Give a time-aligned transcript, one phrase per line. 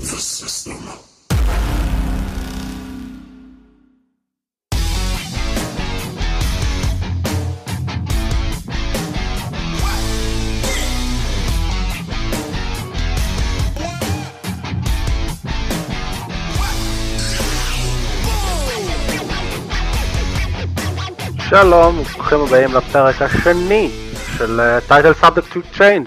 [0.00, 1.06] the system.
[21.50, 23.90] שלום, וברוכים הבאים לפרק השני
[24.38, 26.06] של Title Subject to Change.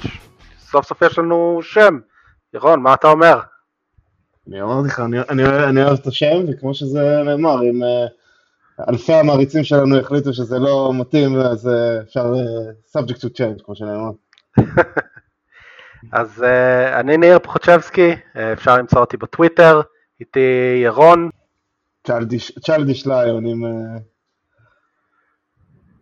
[0.72, 2.00] סוף סוף יש לנו שם.
[2.54, 3.40] ירון, מה אתה אומר?
[4.50, 9.14] אני אמרתי לך, אני, אני, אני אוהב את השם, וכמו שזה נאמר, אם uh, אלפי
[9.14, 14.12] המעריצים שלנו החליטו שזה לא מתאים, אז uh, אפשר uh, subject to change, כמו שנאמר.
[16.12, 18.12] אז uh, אני ניר פחוצ'בסקי,
[18.54, 19.82] אפשר למצוא אותי בטוויטר,
[20.20, 20.40] איתי
[20.84, 21.30] ירון.
[22.62, 23.66] צ'לדיש ליון, אם...
[23.66, 24.00] Uh,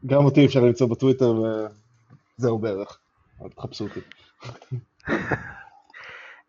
[0.06, 1.34] גם אותי אפשר למצוא בטוויטר,
[2.40, 2.98] וזהו בערך.
[3.56, 4.00] תחפשו אותי.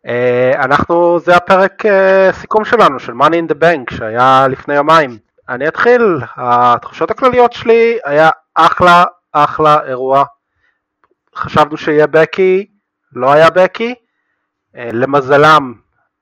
[0.07, 5.17] אה, אנחנו, זה הפרק אה, סיכום שלנו, של Money in the Bank, שהיה לפני יומיים.
[5.49, 10.23] אני אתחיל, התחושות הכלליות שלי היה אחלה, אחלה אירוע.
[11.35, 12.67] חשבנו שיהיה בקי,
[13.13, 13.95] לא היה בקי.
[14.75, 15.73] אה, למזלם,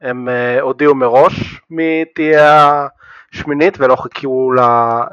[0.01, 0.27] הם
[0.61, 2.87] הודיעו מראש מי תהיה
[3.33, 4.51] השמינית ולא חיכו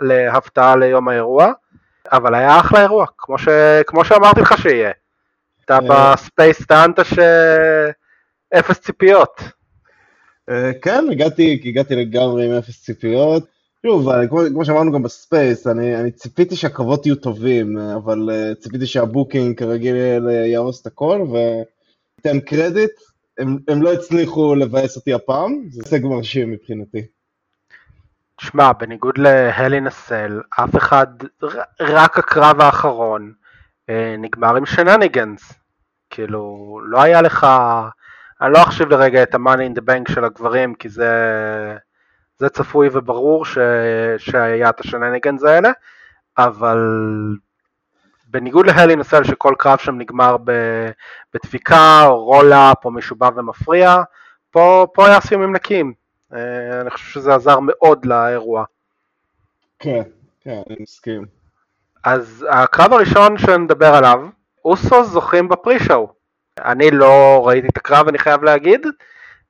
[0.01, 1.53] להפתעה ליום האירוע.
[2.13, 3.49] אבל היה אחלה אירוע, כמו, ש...
[3.87, 4.91] כמו שאמרתי לך שיהיה.
[5.65, 6.99] אתה ב Space טענת
[8.55, 9.41] שאפס ציפיות.
[10.51, 13.45] אה, כן, הגעתי, הגעתי לגמרי עם אפס ציפיות.
[13.87, 18.63] שוב, כמו, כמו שאמרנו גם ב Space, אני, אני ציפיתי שהקרבות יהיו טובים, אבל uh,
[18.63, 19.97] ציפיתי שה booking כרגיל
[20.29, 22.91] יהרוס את הכל, וניתן קרדיט,
[23.39, 27.03] הם, הם לא הצליחו לבאס אותי הפעם, זה הישג מרשים מבחינתי.
[28.41, 31.07] שמע, בניגוד להלינסל, אף אחד,
[31.81, 33.33] רק הקרב האחרון
[33.91, 35.53] אה, נגמר עם שנניגנס.
[36.11, 37.47] כאילו, לא היה לך,
[38.45, 41.09] אני לא אחשיב לרגע את ה-money in the bank של הגברים, כי זה,
[42.39, 43.59] זה צפוי וברור ש,
[44.19, 45.71] שהיה את השנניגנס האלה,
[46.39, 46.79] אבל
[48.27, 50.37] בניגוד להלינסל שכל קרב שם נגמר
[51.35, 54.03] בדפיקה או roll-up או מישהו בא ומפריע,
[54.51, 55.93] פה, פה היה סיומים נקיים.
[56.35, 58.65] אה, אני חושב שזה עזר מאוד לאירוע.
[59.79, 60.03] כן,
[60.41, 61.27] כן, אני מסכים.
[62.05, 64.21] אז הקרב הראשון שנדבר עליו,
[64.65, 66.24] אוסו זוכים ב pre-show.
[66.59, 68.87] אני לא ראיתי את הקרב, אני חייב להגיד,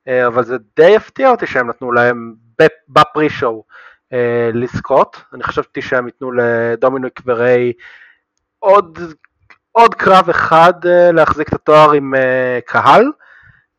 [0.07, 2.33] אה, אבל זה די הפתיע אותי שהם נתנו להם
[2.89, 3.63] ב pre-show
[4.13, 5.21] אה, לזכות.
[5.33, 7.73] אני חשבתי שהם ייתנו לדומיניק וריי
[8.59, 8.99] עוד,
[9.71, 10.73] עוד קרב אחד
[11.13, 12.13] להחזיק את התואר עם
[12.65, 13.05] קהל.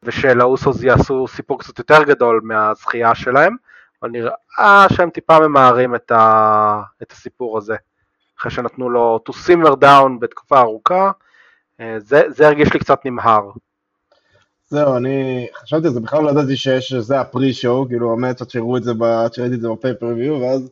[0.06, 3.56] ושלאוסוס יעשו סיפור קצת יותר גדול מהזכייה שלהם,
[4.02, 6.82] אבל נראה שהם טיפה ממהרים את, ה...
[7.02, 7.76] את הסיפור הזה.
[8.40, 11.10] אחרי שנתנו לו to simmer down בתקופה ארוכה, אה,
[11.98, 13.50] זה, זה הרגיש לי קצת נמהר.
[14.68, 18.76] זהו, אני חשבתי על זה, בכלל לא ידעתי שיש, זה הפרי-שואו, כאילו, האמת, עד שראו
[18.76, 18.92] את זה,
[19.24, 20.70] עד שראיתי את זה בפייפר ריוויו, ואז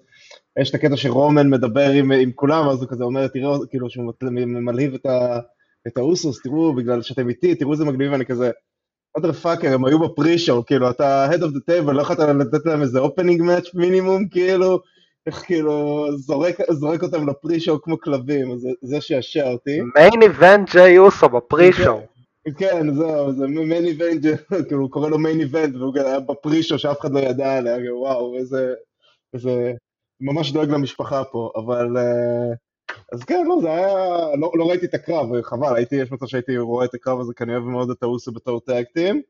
[0.61, 4.13] יש את הקטע שרומן מדבר עם, עם כולם, ואז הוא כזה אומר, תראו, כאילו, שהוא
[4.47, 5.07] מלהיב את,
[5.87, 8.51] את האוסוס, תראו, בגלל שאתם איתי, תראו איזה מגניב, ואני כזה,
[9.17, 12.83] motherfucker, הם היו ב pre-show, כאילו, אתה head of the table, לא יכולת לתת להם
[12.83, 14.81] איזה opening match מינימום, כאילו,
[15.27, 19.81] איך כאילו, זורק, זורק אותם ל pre-show כמו כלבים, אז זה שישר אותי.
[19.95, 22.01] main event ג'יי אוסו ב pre-show.
[22.59, 24.27] כן, זהו, זה main event,
[24.69, 27.95] כאילו, הוא קורא לו main event, והוא היה ב pre-show שאף אחד לא ידע עליה,
[27.95, 28.75] וואו, איזה,
[29.35, 29.73] איזה,
[30.21, 31.97] ממש דואג למשפחה פה, אבל...
[31.97, 32.57] Uh,
[33.13, 33.89] אז כן, לא, זה היה,
[34.41, 37.45] לא, לא ראיתי את הקרב, חבל, הייתי, יש מצב שהייתי רואה את הקרב הזה, כי
[37.45, 39.23] אני אוהב מאוד את האוסו בתור טאקטים.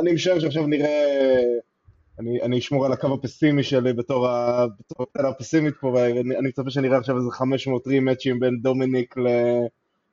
[0.00, 1.42] אני משער שעכשיו נראה,
[2.20, 7.16] אני, אני אשמור על הקו הפסימי שלי בתור הטלה הפסימית פה, ואני מצפה שנראה עכשיו
[7.16, 9.26] איזה 500 רימאצ'ים בין דומיניק ל...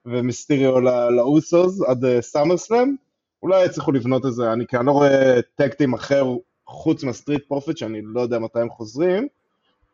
[0.05, 0.79] ומיסטיריו
[1.11, 2.95] לאוסוס עד סאמר אה, סלאם.
[3.43, 6.35] אולי יצליחו לבנות איזה, אני כי אני לא רואה טקטים אחר
[6.65, 9.27] חוץ מה Street Profits, שאני לא יודע מתי הם חוזרים.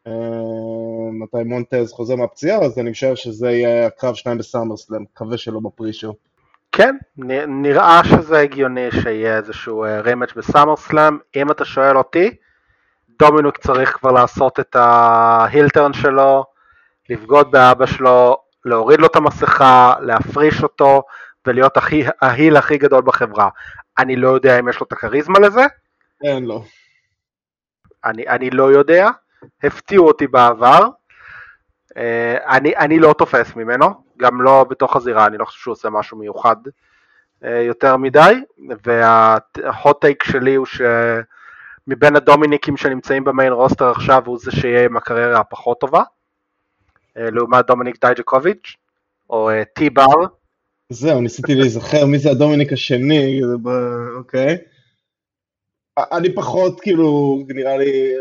[0.08, 0.14] אה,
[1.12, 5.60] מתי מונטז חוזר מהפציעה, אז אני משער שזה יהיה הקרב שניים ב SummerSlam, מקווה שלא
[5.60, 6.14] ב pre-show.
[6.76, 6.96] כן,
[7.48, 11.18] נראה שזה הגיוני שיהיה איזשהו rematch אה, ב SummerSlam.
[11.36, 12.36] אם אתה שואל אותי,
[13.20, 16.46] דומיניק צריך כבר לעשות את ה heel turn שלו,
[17.10, 21.04] לבגוד באבא שלו, להוריד לו את המסכה, להפריש אותו
[21.48, 23.50] ולהיות הכי, ה heel הכי גדול בחברה.
[23.98, 25.66] אני לא יודע אם יש לו את הכריזמה לזה.
[26.24, 26.64] אין לו.
[28.06, 29.10] אני, אני לא יודע.
[29.64, 30.88] הפתיעו אותי בעבר.
[31.98, 33.86] אה, אני, אני לא תופס ממנו,
[34.18, 36.56] גם לא בתוך הזירה, אני לא חושב שהוא עושה משהו מיוחד
[37.44, 38.34] אה, יותר מדי,
[38.86, 45.40] וההוט טייק שלי הוא שמבין הדומיניקים שנמצאים במיין רוסטר עכשיו הוא זה שיהיה עם הקריירה
[45.40, 46.04] הפחות טובה,
[47.18, 48.76] אה, לעומת דומיניק דייג'קוביץ',
[49.30, 50.26] או טי בר.
[50.90, 53.42] זהו, ניסיתי להיזכר מי זה הדומיניק השני,
[54.18, 54.58] אוקיי.
[55.98, 58.14] אני פחות, כאילו, נראה לי,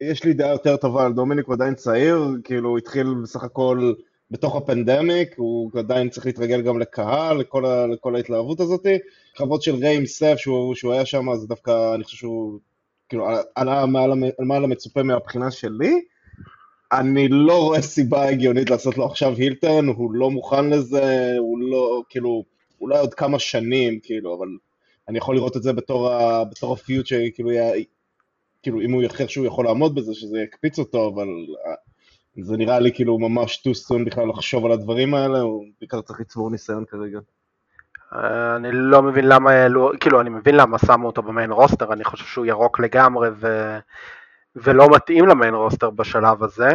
[0.00, 3.92] יש לי דעה יותר טובה על דומיניק, הוא עדיין צעיר, כאילו, הוא התחיל בסך הכל
[4.30, 8.86] בתוך הפנדמיק, הוא עדיין צריך להתרגל גם לקהל, לכל, ה, לכל ההתלהבות הזאת.
[9.34, 12.58] קרבות של ריי סף, שהוא, שהוא היה שם, אז דווקא, אני חושב שהוא,
[13.08, 16.00] כאילו, עלה מעל, מעל המצופה מהבחינה שלי.
[16.92, 22.02] אני לא רואה סיבה הגיונית לעשות לו עכשיו הילטון, הוא לא מוכן לזה, הוא לא,
[22.08, 22.44] כאילו,
[22.80, 24.48] אולי עוד כמה שנים, כאילו, אבל
[25.08, 26.10] אני יכול לראות את זה בתור,
[26.50, 27.50] בתור הפיוט שכאילו,
[28.62, 31.28] כאילו, אם הוא יחר שהוא יכול לעמוד בזה, שזה יקפיץ אותו, אבל
[31.66, 31.74] אה,
[32.42, 36.20] זה נראה לי כאילו ממש too soon בכלל לחשוב על הדברים האלה, הוא בעיקר צריך
[36.20, 37.18] לצבור ניסיון כרגע.
[38.14, 42.04] אה, אני לא מבין למה העלו, כאילו אני מבין למה שמו אותו במיין רוסטר, אני
[42.04, 43.78] חושב שהוא ירוק לגמרי ו...
[44.56, 46.70] ולא מתאים ל main roster בשלב הזה,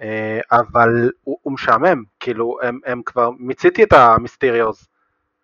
[0.00, 4.88] אה, אבל הוא, הוא משעמם, כאילו הם, הם כבר, מיציתי את המיסטריוז,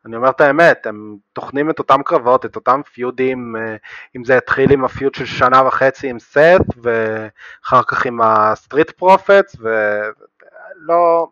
[0.06, 3.76] אני אומר את האמת, הם טוחנים את אותם קרבות, את אותם פיודים, אה,
[4.17, 8.31] אם זה התחיל עם ה feud של שנה וחצי עם סט, ואחר כך עם ה
[8.31, 11.29] Street Profits, ולא,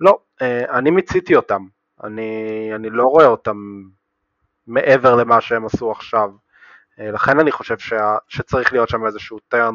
[0.00, 0.18] לא,
[0.70, 1.66] אני מיציתי אותם,
[2.04, 3.56] אני, אני לא רואה אותם
[4.66, 6.30] מעבר למה שהם עשו עכשיו.
[7.00, 9.74] אה, לכן אני חושב שה, שצריך להיות שם איזשהו טרן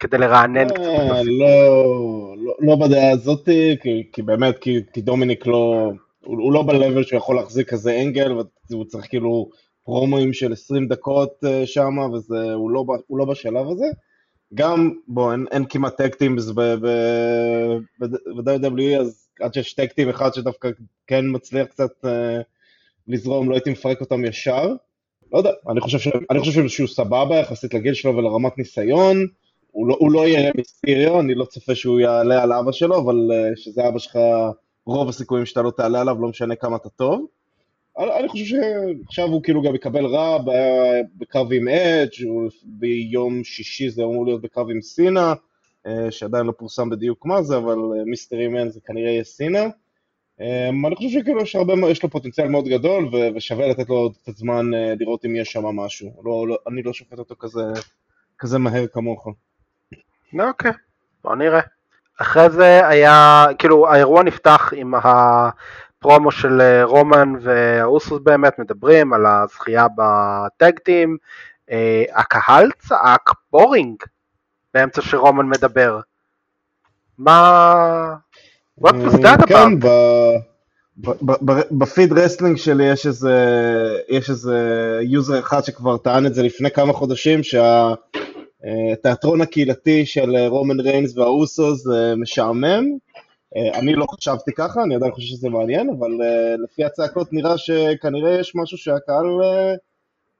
[0.00, 1.24] כדי לרענן קצת את.
[1.24, 3.44] לא, לא, לא בדעה הזאת,
[3.82, 5.92] כי, כי באמת, כי, כי דומיניק לא,
[6.28, 8.32] הוא, הוא לא ב-level שהוא יכול להחזיק כזה אנגל,
[8.70, 9.50] והוא צריך כאילו
[9.84, 11.96] פרומואים של 20 דקות אה, שם,
[12.28, 13.86] והוא לא, לא בשלב הזה.
[14.54, 20.68] גם, בוא, אין, אין כמעט טקטימס ב-WWE, אז עד שיש טקטים אחד שדווקא
[21.06, 22.08] כן מצליח קצת uh,
[23.08, 24.74] לזרום, לא הייתי מפרק אותם ישר.
[25.32, 26.08] לא יודע, אני חושב, ש...
[26.30, 29.26] אני חושב שהוא סבבה יחסית לגיל שלו ולרמת ניסיון.
[29.70, 33.30] הוא לא, הוא לא יהיה מיסטיריו, אני לא צופה שהוא יעלה על אבא שלו, אבל
[33.30, 34.18] uh, שזה אבא שלך,
[34.88, 37.26] רוב הסיכויים שאתה לא תעלה עליו, לא משנה כמה אתה טוב.
[37.98, 40.38] אני חושב שעכשיו הוא כאילו גם יקבל רע
[41.18, 45.34] בקרב עם אדג', ביום שישי זה אמור להיות בקרב עם סינה,
[45.86, 49.66] אה, שעדיין לא פורסם בדיוק מה זה, אבל אה, מיסטרי מן זה כנראה יהיה סינה.
[50.40, 54.28] אה, אני חושב שכאילו יש, הרבה, יש לו פוטנציאל מאוד גדול ושווה לתת לו את
[54.28, 54.66] הזמן
[55.00, 56.22] לראות אם יש שם משהו.
[56.24, 57.62] לא, לא, אני לא שופט אותו כזה,
[58.38, 59.28] כזה מהר כמוך.
[60.38, 60.72] אוקיי,
[61.24, 61.77] בוא נראה.
[62.18, 69.86] אחרי זה היה, כאילו האירוע נפתח עם הפרומו של רומן והאוסוס באמת מדברים על הזכייה
[69.96, 71.16] בטקטים.
[72.14, 73.96] הקהל צעק בורינג
[74.74, 76.00] באמצע שרומן מדבר.
[77.18, 78.14] מה...
[78.80, 79.48] What was that about?
[79.48, 79.78] כן,
[81.78, 83.34] ב feed wrestling שלי יש איזה,
[84.08, 84.58] יש איזה
[85.02, 87.40] יוזר אחד שכבר טען את זה לפני כמה חודשים,
[88.62, 92.84] שהתיאטרון הקהילתי של רומן ריינס והאוסו זה משעמם.
[93.74, 96.10] אני לא חשבתי ככה, אני עדיין חושב שזה מעניין, אבל
[96.64, 99.26] לפי הצעקות נראה שכנראה יש משהו שהקהל,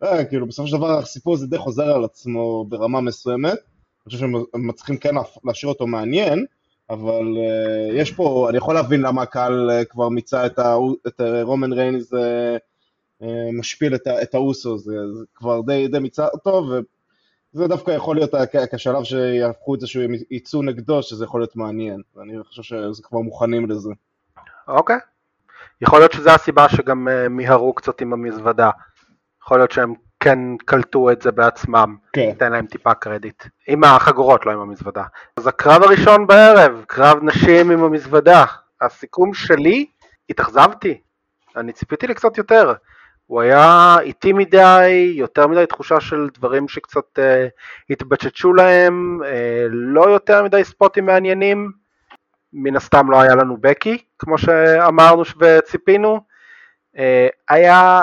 [0.03, 3.53] אה, כאילו בסופו של דבר הסיפור הזה די חוזר על עצמו ברמה מסוימת.
[3.53, 6.47] אני חושב שהם מצליחים כן להשאיר אותו מעניין,
[6.91, 7.25] אבל
[7.93, 10.59] יש פה, אני יכול להבין למה הקהל כבר מיצה את,
[11.07, 12.13] את רומן ריינס
[13.53, 14.95] משפיל את, האוסו, זה
[15.35, 16.67] כבר די, די מיצה אותו,
[17.59, 18.31] וזה דווקא יכול להיות
[18.75, 23.19] כשלב שיהפכו את זה שהוא יצאו נגדו, שזה יכול להיות מעניין, ואני חושב שזה כבר
[23.19, 23.91] מוכנים לזה.
[24.69, 24.97] אוקיי.
[24.97, 25.01] Okay.
[25.81, 28.71] יכול להיות שזו הסיבה שגם uh, מיהרו קצת עם המזוודה.
[29.43, 32.27] יכול להיות שהם כן קלטו את זה בעצמם, כן.
[32.27, 33.45] ניתן להם טיפה קרדיט.
[33.69, 35.05] עם החגורות, לא עם המזוודה.
[35.37, 38.45] אז הקרב הראשון בערב, קרב נשים עם המזוודה.
[38.81, 39.87] הסיכום שלי,
[40.31, 41.01] התאכזבתי.
[41.57, 42.73] אני ציפיתי לקצת יותר.
[43.29, 47.47] הוא היה איטי מדי, יותר מדי תחושה של דברים שקצת אה,
[47.91, 51.73] התבצ'צ'ו להם, אה, לא יותר מדי ספוטים מעניינים.
[52.53, 56.21] מן הסתם לא היה לנו בקי, כמו שאמרנו וציפינו.
[56.99, 58.03] אה, היה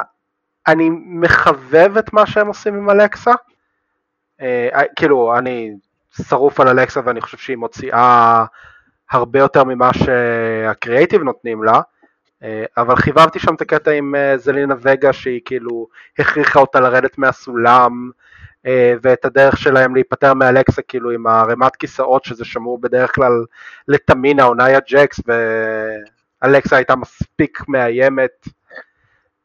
[0.67, 3.33] אני מחבב את מה שהם עושים עם אלקסה.
[4.41, 5.71] אה, אה, כאילו, אני
[6.27, 8.45] שרוף על אלקסה ואני חושב שהיא מוציאה
[9.11, 11.81] הרבה יותר ממה שהקריאייטיב נותנים לה.
[12.45, 15.87] אה, אבל חיבבתי שם את הקטע עם זלינה וגה שהיא כאילו
[16.19, 18.09] הכריחה אותה לרדת מהסולם
[19.01, 23.31] ואת הדרך שלהם להיפטר מאלקסה כאילו עם הרמת כיסאות שזה שמור בדרך כלל
[23.87, 25.19] לתמינה או נאיה ג'קס
[26.41, 28.47] ואלקסה הייתה מספיק מאיימת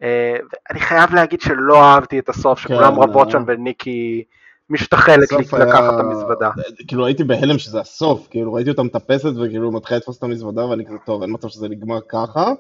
[0.02, 0.36] אה,
[0.70, 3.32] אני חייב להגיד שלא אהבתי את הסוף, שכולם כן, רבות אה.
[3.32, 4.24] שם וניקי
[4.70, 6.50] משתחלת לקחת את המזוודה.
[6.88, 10.86] כאילו הייתי בהלם שזה הסוף, כאילו ראיתי אותה מטפסת וכאילו מתחילה לתפוס את המזוודה ואני
[10.86, 12.52] כזה טוב, אין מצב שזה נגמר ככה.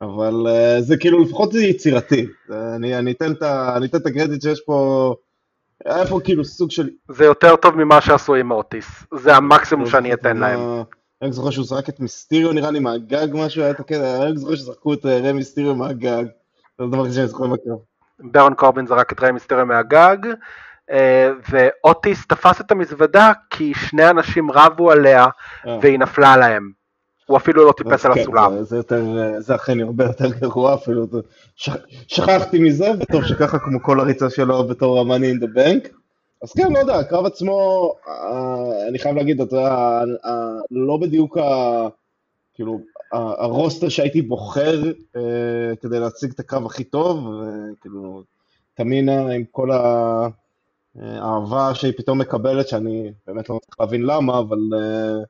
[0.00, 3.32] אבל uh, זה כאילו לפחות זה יצירתי, אני, אני, אתן
[3.76, 5.14] אני אתן את הקרדיט שיש פה,
[5.84, 6.88] היה פה כאילו סוג של...
[7.08, 10.60] זה יותר טוב ממה שעשו עם אוטיס, זה המקסימום שאני אתן להם.
[11.22, 14.54] אני זוכר שהוא זרק את מיסטיריו נראה לי מהגג משהו, היה את הקטע, אני זוכר
[14.54, 16.24] שזרקו את רמי מיסטיריו מהגג.
[16.78, 17.78] זה הדבר שאני זוכר בקרב.
[18.20, 20.16] ברון קורבין זרק את ריי מיסטריו מהגג,
[20.90, 25.26] אה, ואוטיס תפס את המזוודה כי שני אנשים רבו עליה
[25.66, 25.78] אה.
[25.82, 26.83] והיא נפלה להם.
[27.26, 28.62] הוא אפילו לא טיפס על כן, הסולם.
[28.64, 29.04] זה- יותר,
[29.38, 31.06] זה אכן הרבה יותר גרוע אפילו,
[32.06, 35.88] שכחתי מזה, וטוב שככה כמו כל הריצה שלו בתור ה-money in the bank.
[36.42, 39.74] אז כן, לא יודע, הקרב עצמו, אה, אני חייב להגיד, אתה יודע,
[40.24, 41.88] אה, לא בדיוק ה...
[42.54, 42.80] כאילו,
[43.12, 44.82] ה roster שהייתי בוחר
[45.16, 45.22] אה,
[45.80, 47.26] כדי להציג את הקרב הכי טוב,
[47.72, 48.22] וכאילו,
[48.74, 50.26] טמינה עם כל ה-
[51.00, 54.58] האהבה שהיא פתאום מקבלת, שאני באמת לא מצליח להבין למה, אבל...
[54.74, 55.22] אה,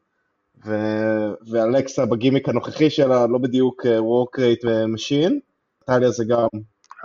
[0.66, 0.74] ו...
[1.50, 5.40] ואלכסה בגימיק הנוכחי שלה לא בדיוק workrate machine.
[5.86, 6.46] נטליה זה גם...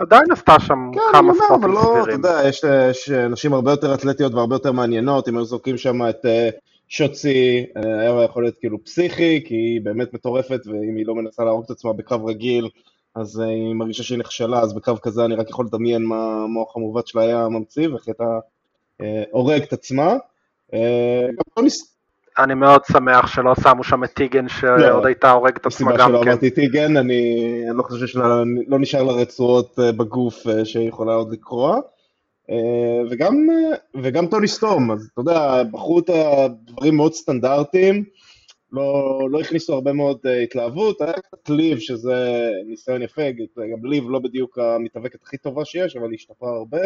[0.00, 2.20] עדיין עשתה שם כן, כמה אני אומר, אבל ספוטים לא, אתה סבירים.
[2.24, 6.26] יודע, יש, יש נשים הרבה יותר אתלטיות והרבה יותר מעניינות, אם היו זורקים שם את
[6.26, 6.50] אה,
[6.88, 11.44] שוצי, אה, היה יכול להיות כאילו פסיכי, כי היא באמת מטורפת, ואם היא לא מנסה
[11.44, 12.68] להרוג את עצמה בקרב רגיל,
[13.14, 16.76] אז אה, היא מרגישה שהיא נכשלה, אז בקרב כזה אני רק יכול לדמיין מה המוח
[16.76, 18.38] המעוות שלה היה ממציא, ואיך הייתה
[19.00, 20.16] אה, הורג את עצמה.
[20.74, 21.96] אה, גם לא ניס...
[22.44, 26.20] אני מאוד שמח שלא שמו שם את טיגן שעוד הייתה הורגת עצמה הסיבה גם שלא
[26.22, 26.28] כן.
[26.28, 31.32] אמרתי טיגן, אני, לא חושב שלא לא נשאר לה רצועות אה, בגוף אה, שיכולה עוד
[31.32, 31.80] לקרוע.
[32.50, 33.48] אה, וגם,
[34.02, 38.04] וגם טוני סטורם, אז אתה יודע, בחרו את הדברים מאוד סטנדרטיים,
[38.72, 43.22] לא, לא הכניסו הרבה מאוד התלהבות, היה קצת ליב, שזה ניסיון יפה,
[43.72, 46.80] גם ליב לא בדיוק המתאבקת הכי טובה שיש, אבל היא השתפרה הרבה.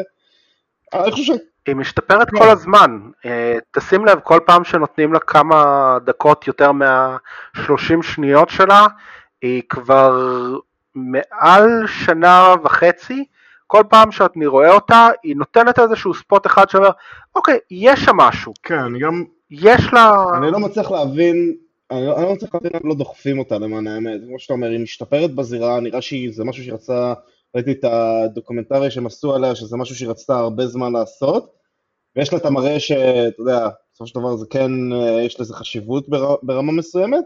[0.95, 1.39] אני חושב ש...
[1.67, 2.31] היא משתפרת.
[2.31, 8.87] כל הזמן, אה, תשים לב כל פעם שנותנים לה כמה דקות יותר מה-30 שניות שלה,
[9.43, 10.19] היא כבר
[10.95, 13.25] מעל שנה וחצי,
[13.67, 16.91] כל פעם שאני רואה אותה, היא נותנת איזשהו ספוט אחד שאומר,
[17.37, 20.15] אוקיי, יש שם משהו, כן, אני גם יש לה...
[20.39, 21.55] אני לא מצליח להבין,
[21.91, 24.71] אני לא, אני לא מצליח להבין למה לא דוחפים אותה למען האמת, כמו שאתה אומר,
[24.71, 27.15] היא משתפרת בזירה, נראה שזה משהו שהיא רצתה,
[27.55, 31.55] ראיתי את הדוקומנטריה שהם עשו עליה, שזה משהו שהיא רצתה הרבה זמן לעשות,
[32.17, 36.09] ויש לה את המראה שאתה יודע, בסופו של דבר זה כן, אה, יש לזה חשיבות
[36.09, 37.25] בר, ברמה מסוימת,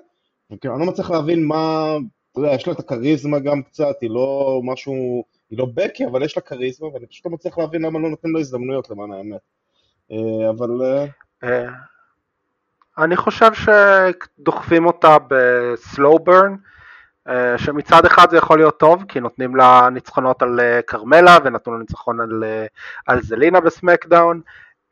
[0.52, 1.96] וכאילו, אני לא מצליח להבין מה,
[2.32, 6.22] אתה יודע, יש לה את הכריזמה גם קצת, היא לא משהו, היא לא בקי, אבל
[6.22, 9.40] יש לה כריזמה, ואני פשוט לא מצליח להבין למה לא נותנים לה הזדמנויות למען האמת.
[10.12, 10.70] אה, אבל...
[11.44, 11.68] אה,
[12.98, 16.56] אני חושב שדוחפים אותה בסלואו ברן,
[17.56, 21.78] שמצד אחד זה יכול להיות טוב, כי נותנים לה ניצחונות על אה, כרמלה, ונתנו לה
[21.78, 22.66] ניצחון על, אה,
[23.06, 24.40] על זלינה בסמקדאון,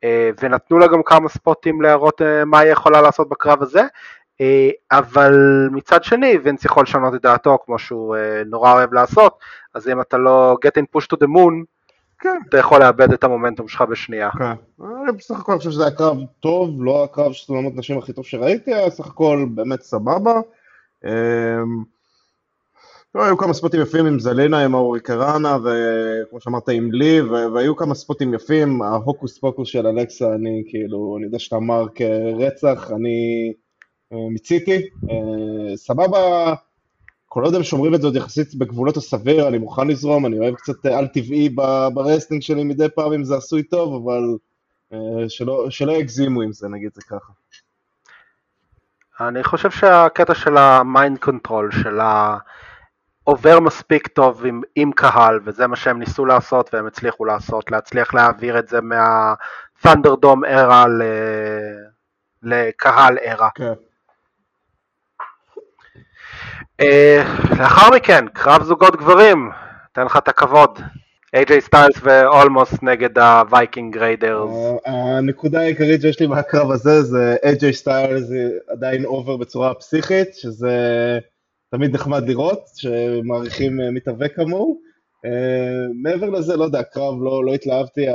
[0.04, 3.82] אה, ונתנו לה גם כמה ספוטים להראות אה, מה היא יכולה לעשות בקרב הזה,
[4.40, 5.34] אה, אבל
[5.72, 9.38] מצד שני וינס יכול לשנות את דעתו כמו שהוא אה, נורא אוהב לעשות,
[9.74, 11.64] אז אם אתה לא get in push to the moon,
[12.18, 12.38] כן.
[12.48, 14.30] אתה יכול לאבד את המומנטום שלך בשנייה.
[14.30, 14.44] כן.
[14.80, 18.24] אני בסך הכל חושב שזה היה קרב טוב, לא הקרב של סולמות נשים הכי טוב
[18.24, 20.40] שראיתי, היה סך הכל באמת סבבה.
[23.14, 27.20] לא, היו כמה ספוטים יפים עם זלינה, עם האורי קראנה, וכמו שאמרת עם לי,
[27.54, 32.90] והיו כמה ספוטים יפים, ההוקוס פוקוס של אלכסה, אני כאילו, אני יודע שאתה אמר כרצח,
[32.96, 33.52] אני
[34.12, 36.54] אה, מיציתי, אה, סבבה,
[37.26, 40.54] כל עוד הם שומרים את זה עוד יחסית בגבולות הסביר, אני מוכן לזרום, אני אוהב
[40.54, 44.22] קצת על טבעי ב- ב wrestling שלי מדי פעם אם זה עשוי טוב, אבל
[44.92, 47.32] אה, שלא, יגזימו עם זה, נגיד זה ככה.
[49.20, 52.00] אני חושב שהקטע של ה mind control, של
[53.26, 58.14] העובר מספיק טוב עם, עם קהל, וזה מה שהם ניסו לעשות והם הצליחו לעשות, להצליח
[58.14, 61.02] להעביר את זה מה-Thunderdome era ל...
[62.42, 63.18] לקהל.
[63.54, 63.72] כן.
[66.80, 67.22] אה,
[67.58, 69.50] לאחר מכן, קרב זוגות גברים,
[69.92, 70.78] אתן לך את הכבוד.
[71.36, 74.50] AJ סטיילס ואומוס נגד ה Viking Raiders.
[74.86, 78.30] ה- הנקודה העיקרית שיש לי מהקרב הזה זה AJ סטיילס
[78.68, 80.78] עדיין over בצורה פסיכית, שזה
[81.70, 84.80] תמיד נחמד לראות, שמעריכים אה, מתאבק כמוהו.
[85.24, 85.30] אה,
[85.94, 88.06] מעבר לזה, לא יודע, הקרב לא, לא התלהבתי,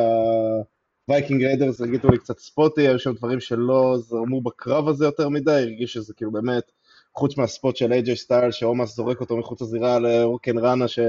[1.08, 5.30] ה Viking Raiders הרגישו לי קצת spotty, היו שם דברים שלא זרמו בקרב הזה יותר
[5.30, 6.72] מדי, הרגיש שזה כאילו באמת,
[7.16, 11.00] חוץ מה spot של AJ סטיילס, שאומוס זורק אותו מחוץ לזירה ל hurricanrana, ש...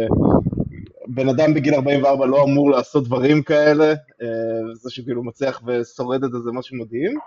[1.07, 6.33] בן אדם בגיל 44 לא אמור לעשות דברים כאלה, אה, זה שכאילו מצליח ושורד את
[6.33, 7.19] זה זה משהו מדהים,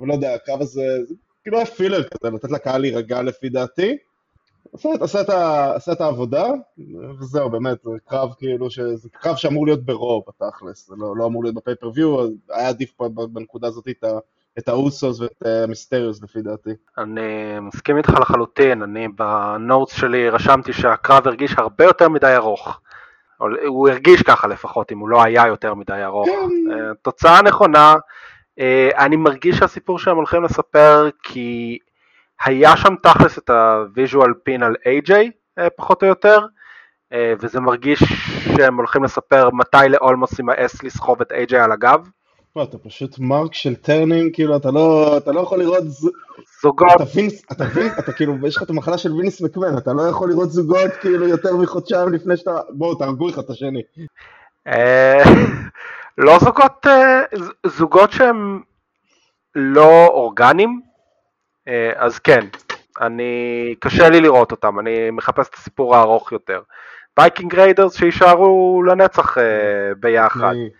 [0.00, 3.96] אבל לא יודע, הקרב הזה, זה כאילו היה filler כזה, לתת לקהל להירגע לפי דעתי,
[4.76, 5.28] עשה, עשה, את
[5.74, 6.46] עשה את העבודה,
[7.20, 11.26] וזהו, באמת, זה קרב כאילו, ש, זה קרב שאמור להיות ברוב, בתכלס, זה לא, לא
[11.26, 14.18] אמור להיות ב pay-per-view, היה עדיף פה בנקודה הזאת את, ה,
[14.58, 16.70] את האוסוס ואת המיסטריוס לפי דעתי.
[16.98, 22.80] אני מסכים איתך לחלוטין, אני ב notes שלי רשמתי שהקרב הרגיש הרבה יותר מדי ארוך.
[23.66, 26.26] הוא הרגיש ככה לפחות, אם הוא לא היה יותר מדי ארוך.
[26.26, 26.72] כן.
[26.72, 27.94] אה, תוצאה נכונה,
[28.58, 31.78] אה, אני מרגיש שהסיפור שהם הולכים לספר כי
[32.44, 35.12] היה שם תכלס את ה visual pin על AJ,
[35.58, 36.38] אה, פחות או יותר,
[37.12, 38.02] אה, וזה מרגיש
[38.56, 42.08] שהם הולכים לספר מתי לאומוס ימאס לסחוב את AJ על הגב.
[42.62, 45.84] אתה פשוט mark של turn ים, כאילו, אתה לא, אתה לא יכול לראות...
[46.62, 49.92] זוגות, אתה וינס, אתה וינס, אתה כאילו, יש לך את המחלה של וינס מקמן, אתה
[49.92, 52.60] לא יכול לראות זוגות כאילו יותר מחודשיים לפני שאתה...
[52.70, 53.82] בואו, תהרגו אחד את השני.
[54.66, 55.22] אה,
[56.18, 56.86] לא זוגות,
[57.66, 58.62] זוגות שהם
[59.54, 60.85] לא אורגניים, אה,
[61.96, 62.40] אז כן,
[63.00, 63.32] אני,
[63.80, 66.60] קשה לי לראות אותם, אני מחפש את הסיפור הארוך יותר.
[67.18, 69.44] וייקינג ריידרס שיישארו לנצח אה,
[70.00, 70.50] ביחד.
[70.50, 70.70] אני-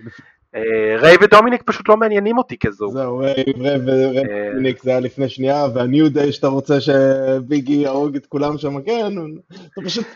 [0.55, 2.93] אה, ריי ודומיניק פשוט לא מעניינים אותי כזוג.
[2.93, 4.51] זהו, רייב רייב ורייב אה.
[4.61, 9.07] ניק זה היה לפני שנייה, והניו דיי שאתה רוצה שביגי יהרוג את כולם שם, כן,
[9.73, 10.07] אתה פשוט...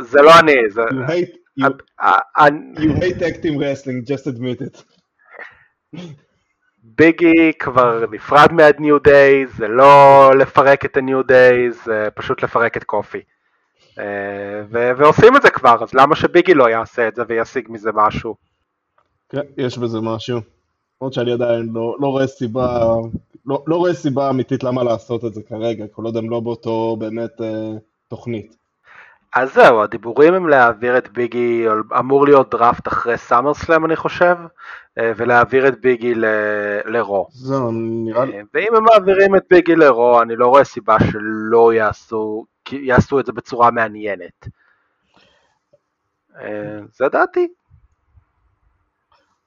[0.00, 0.82] זה לא אני, זה...
[0.82, 1.36] You hate,
[2.02, 2.46] אה, אה,
[3.42, 4.82] team wrestling, just admit it.
[6.82, 12.84] ביגי כבר נפרד מהניו דיי, זה לא לפרק את הניו דיי, זה פשוט לפרק את
[12.84, 13.20] קופי.
[13.98, 17.90] אה, ו- ועושים את זה כבר, אז למה שביגי לא יעשה את זה וישיג מזה
[17.94, 18.34] משהו?
[19.28, 20.40] כן, יש בזה משהו.
[21.00, 22.94] למרות שאני עדיין לא, לא רואה סיבה,
[23.46, 26.96] לא, לא רואה סיבה אמיתית למה לעשות את זה כרגע, כל עוד הם לא באותו
[26.98, 27.72] באמת אה,
[28.08, 28.56] תוכנית.
[29.34, 31.66] אז זהו, הדיבורים הם להעביר את ביגי,
[31.98, 34.36] אמור להיות דראפט אחרי סאמר סלאם אני חושב,
[34.98, 36.24] אה, ולהעביר את ביגי ל-
[36.84, 37.26] לרו.
[37.30, 38.32] זהו, נראה לי...
[38.36, 43.26] אה, ואם הם מעבירים את ביגי לרו, אני לא רואה סיבה שלא יעשו, יעשו את
[43.26, 44.48] זה בצורה מעניינת.
[46.40, 47.48] אה, זה דעתי.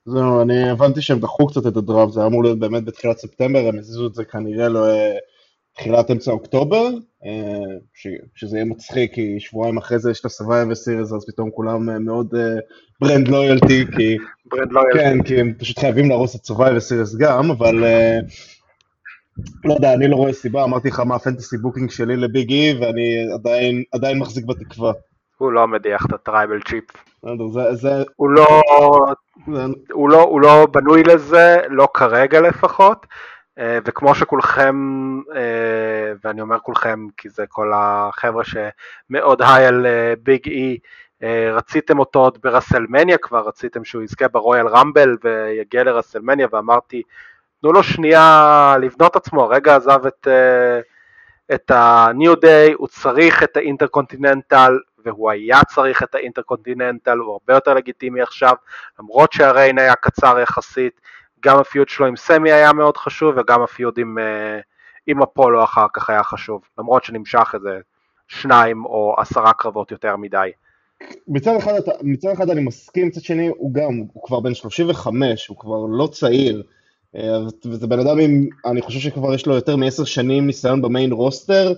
[0.06, 3.60] זהו, אני הבנתי שהם דחו קצת את הדראפט, זה היה אמור להיות באמת בתחילת ספטמבר,
[3.60, 4.68] הם הזיזו את זה כנראה
[5.76, 6.88] לתחילת אמצע אוקטובר,
[7.26, 11.50] אה, ש, שזה יהיה מצחיק, כי שבועיים אחרי זה יש את ה-Survivor Series, אז פתאום
[11.52, 12.34] כולם אה, מאוד
[13.02, 14.18] brand loyalty, כי...
[14.52, 18.20] brand לא כן, כי הם פשוט חייבים להרוס את Survivor Series גם, אבל אה,
[19.66, 22.74] לא יודע, אני לא רואה סיבה, אמרתי לך מה ה fantasy booking שלי לביג אי,
[22.82, 24.94] ואני עדיין, עדיין מחזיק בתקווה.
[25.38, 26.84] הוא לא מדיח את ה Tribal Chief.
[27.54, 28.62] זה, זה, הוא לא,
[29.56, 33.06] זה, הוא לא, הוא לא בנוי לזה, לא כרגע לפחות.
[33.60, 34.76] אה, וכמו שכולכם,
[35.36, 40.78] אה, ואני אומר כולכם כי זה כל החבר'ה שמאוד high על אה, ביג אי,
[41.54, 47.02] רציתם אותו עוד ברסלמניה כבר, רציתם שהוא יזכה ברויאל רמבל ויגיע לרסלמניה, ואמרתי,
[47.62, 50.28] תנו לו שנייה לבנות עצמו, הרגע עזב את,
[51.54, 57.32] את ה-New Day, הוא צריך את ה Intercontinental, והוא היה צריך את ה Intercontinental, הוא
[57.32, 58.56] הרבה יותר לגיטימי עכשיו,
[59.00, 61.02] למרות שה reign היה קצר יחסית,
[61.46, 64.60] גם ה feud שלו עם סמי היה מאוד חשוב, וגם ה feud עם, אה,
[65.08, 67.80] עם אפולו אחר כך היה חשוב, למרות שנמשך איזה
[68.28, 70.50] שניים או עשרה קרבות יותר מדי.
[71.28, 75.58] מצד אחד, מצד אחד אני מסכים, מצד שני הוא גם, הוא כבר בן 35, הוא
[75.58, 76.64] כבר לא צעיר,
[77.16, 81.12] אה, וזה בן אדם עם, אני חושב שכבר יש לו יותר מעשר שנים ניסיון במיין
[81.12, 81.74] רוסטר,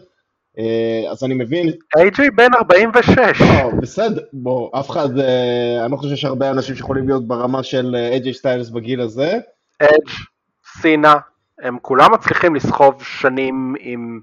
[0.59, 5.09] אה, אז אני מבין, איי-ג'יי בן 46, לא, בסדר, בוא, אף אחד,
[5.83, 9.39] אני לא חושב שיש הרבה אנשים שיכולים להיות ברמה של אייג'יי סטיילס בגיל הזה,
[9.79, 10.09] אדג',
[10.81, 11.15] סינה,
[11.63, 14.19] הם כולם מצליחים לסחוב שנים עם,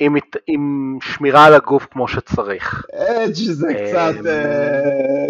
[0.00, 0.16] עם,
[0.46, 2.86] עם שמירה על הגוף כמו שצריך.
[2.94, 5.26] אדג' זה קצת, אה,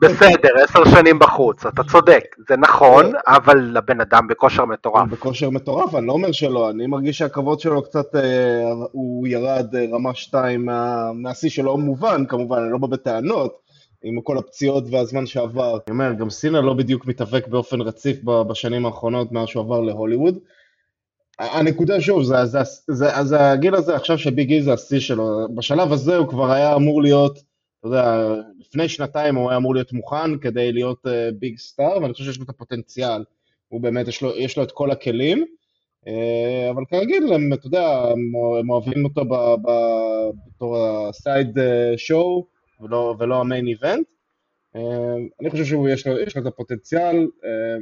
[0.00, 5.08] בסדר, עשר שנים בחוץ, אתה צודק, זה נכון, אבל הבן אדם בכושר מטורף.
[5.08, 9.84] בכושר מטורף, אני לא אומר שלא, אני מרגיש שהכבוד שלו קצת, אה, הוא ירד אה,
[9.92, 13.65] רמה 2 מה- מהשיא שלו, מובן כמובן, אני לא בא בטענות,
[14.06, 15.70] עם כל הפציעות והזמן שעבר.
[15.70, 20.38] אני אומר, גם סינה לא בדיוק מתאבק באופן רציף בשנים האחרונות מאז שהוא עבר להוליווד.
[21.38, 25.92] הנקודה שוב, זה, זה, זה, אז הגיל הזה עכשיו שביג אי זה השיא שלו, בשלב
[25.92, 27.38] הזה הוא כבר היה אמור להיות,
[27.80, 31.06] אתה יודע, לפני שנתיים הוא היה אמור להיות מוכן כדי להיות
[31.38, 33.24] big star, ואני חושב שיש לו את הפוטנציאל.
[33.68, 35.44] הוא באמת, יש לו, יש לו את כל הכלים,
[36.06, 39.22] אה, אבל כרגיל, הם, אתה יודע, הם, הם אוהבים אותו
[40.54, 41.58] בתור ה side
[41.96, 44.06] show, ולא, ולא ה main event.
[44.76, 47.78] אה, אני חושב שיש לו, לו את הפוטנציאל, אה,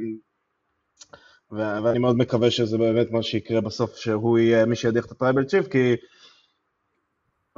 [1.81, 5.45] ואני מאוד מקווה שזה באמת מה שיקרה בסוף, שהוא יהיה מי שידיח את ה Tribal
[5.45, 5.95] Chief, כי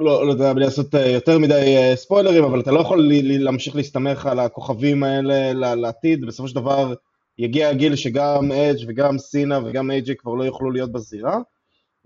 [0.00, 3.38] לא, לא יודע, בלי לעשות אה, יותר מדי ספוילרים, אבל אתה לא יכול לי- לי-
[3.38, 6.94] להמשיך להסתמך על הכוכבים האלה לעתיד, בסופו של דבר
[7.38, 11.38] יגיע הגיל שגם אדג' וגם סינה וגם אייג'י כבר לא יוכלו להיות בזירה,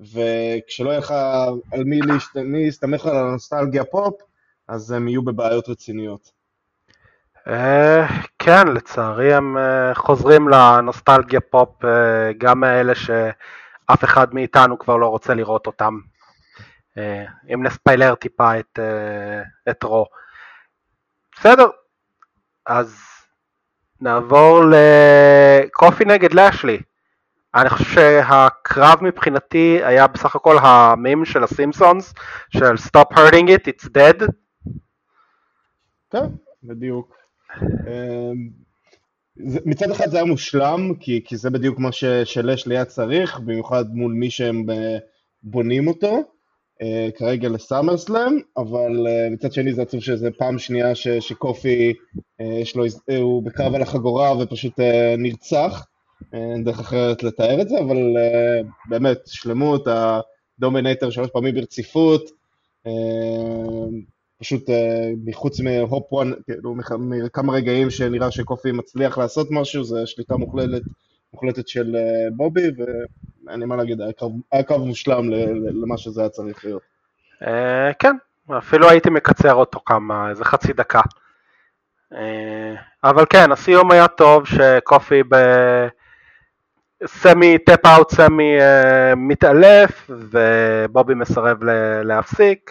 [0.01, 1.15] וכשלא יהיה לך
[1.73, 1.85] על.
[1.85, 2.01] מי
[2.65, 4.15] להסתמך על הנוסטלגיה פופ,
[4.69, 6.43] אז הם יהיו בבעיות רציניות.
[7.49, 8.07] אה,
[8.39, 15.07] כן, לצערי הם אה, חוזרים לנוסטלגיה פופ, אה, גם מאלה שאף אחד מאיתנו כבר לא
[15.07, 15.99] רוצה לראות אותם.
[17.55, 18.79] אם נספיילר טיפה את,
[19.71, 20.07] את רו.
[21.37, 21.67] בסדר,
[22.67, 23.01] אז
[24.01, 26.81] נעבור לקופי נגד לאשלי.
[27.55, 32.15] אני חושב שהקרב מבחינתי היה בסך הכל המים של הסימפסונס,
[32.51, 34.27] של Stop hurting it, it's dead.
[36.13, 36.27] כן,
[36.63, 37.17] בדיוק.
[37.63, 38.51] אמ,
[39.67, 41.93] מצד אחד זה היה מושלם, כי, כי זה בדיוק מה
[42.25, 44.99] שלש היה צריך, במיוחד מול מי שהם אה,
[45.43, 46.21] בונים אותו,
[46.83, 51.93] אה, כרגע לסאמרסלאם, אבל אה, מצד שני זה עצוב שזה פעם שנייה ש, שקופי,
[52.41, 52.85] יש לו,
[53.19, 54.81] הוא בקרב על החגורה ופשוט
[55.19, 55.87] נרצח,
[56.33, 58.17] אין דרך אחרת לתאר את זה, אבל
[58.89, 59.89] באמת, שלמות,
[60.59, 62.31] הדומינטר שלוש פעמים ברציפות,
[64.43, 66.75] פשוט אה, מחוץ מהופ וואן, כאילו
[67.25, 70.83] מכמה רגעים שנראה שקופי מצליח לעשות משהו, זה שליטה מוחלטת,
[71.33, 74.01] מוחלטת של אה, בובי, ואין לי מה להגיד,
[74.53, 75.31] היה קו מושלם
[75.83, 76.83] למה שזה היה צריך להיות.
[77.43, 78.17] אה, כן,
[78.59, 81.01] אפילו הייתי מקצר אותו כמה, איזה חצי דקה.
[83.05, 85.23] אבל כן, הסיום היה טוב, שקופי
[87.03, 88.57] בסמי טאפ אאוט סמי
[89.17, 91.65] מתעלף, ובובי מסרב
[92.05, 92.71] להפסיק.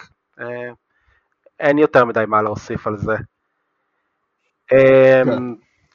[1.62, 3.14] אין יותר מדי מה להוסיף על זה.
[4.72, 5.42] אמ, כן.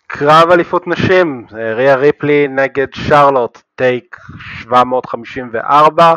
[0.07, 4.17] קרב אליפות נשים, ריה ריפלי נגד שרלוט, טייק
[4.61, 6.15] 754.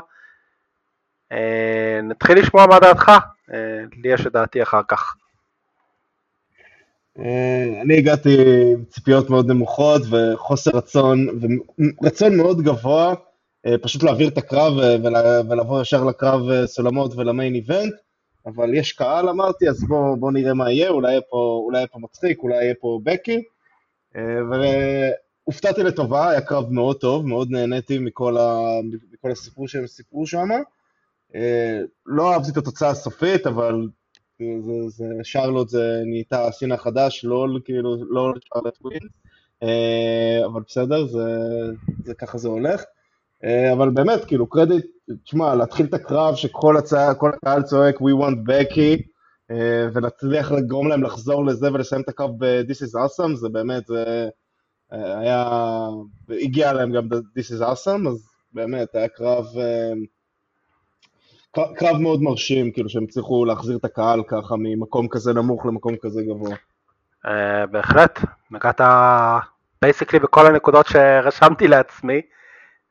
[1.33, 3.09] אה, נתחיל לשמוע מה דעתך,
[3.53, 5.15] אה, לי יש את דעתי אחר כך.
[7.19, 8.37] אה, אני הגעתי
[8.73, 11.27] עם ציפיות מאוד נמוכות וחוסר רצון,
[12.03, 13.15] ורצון מאוד גבוה,
[13.83, 14.73] פשוט להעביר את הקרב
[15.49, 17.95] ולבוא ישר לקרב סולמות ולמיין איבנט.
[18.47, 21.87] אבל יש קהל אמרתי, אז בואו בוא נראה מה יהיה, אולי יהיה פה, אולי יהיה
[21.87, 23.43] פה מצחיק, אולי יהיה פה בקי.
[24.17, 28.59] אה, והופתעתי לטובה, היה קרב מאוד טוב, מאוד נהניתי מכל, ה,
[29.13, 30.49] מכל הסיפור שהם סיפרו שם.
[31.35, 33.89] אה, לא אהבתי את התוצאה הסופית, אבל
[34.39, 39.09] זה, זה, שרלוט זה נהייתה הסין החדש, לא כאילו, לא שרלוט ווין,
[39.63, 41.29] אה, אבל בסדר, זה,
[42.05, 42.83] זה ככה זה הולך.
[43.73, 44.87] אבל באמת, כאילו, קרדיט
[45.25, 49.03] תשמע, להתחיל את הקרב שכל הצע, הקהל צועק We want Becky,
[49.51, 54.29] אה, ונצליח לגרום להם לחזור לזה ולסיים את הקרב ב-This is awesome, זה באמת, זה
[54.93, 55.49] אה, היה,
[56.29, 59.93] הגיע להם גם This is awesome, אז באמת, היה קרב, אה,
[61.75, 66.23] קרב מאוד מרשים, כאילו שהם הצליחו להחזיר את הקהל ככה ממקום כזה נמוך למקום כזה
[66.23, 66.57] גבוה.
[67.71, 68.19] בהחלט,
[68.51, 68.81] נגעת
[69.83, 72.21] basically בכל הנקודות שרשמתי לעצמי.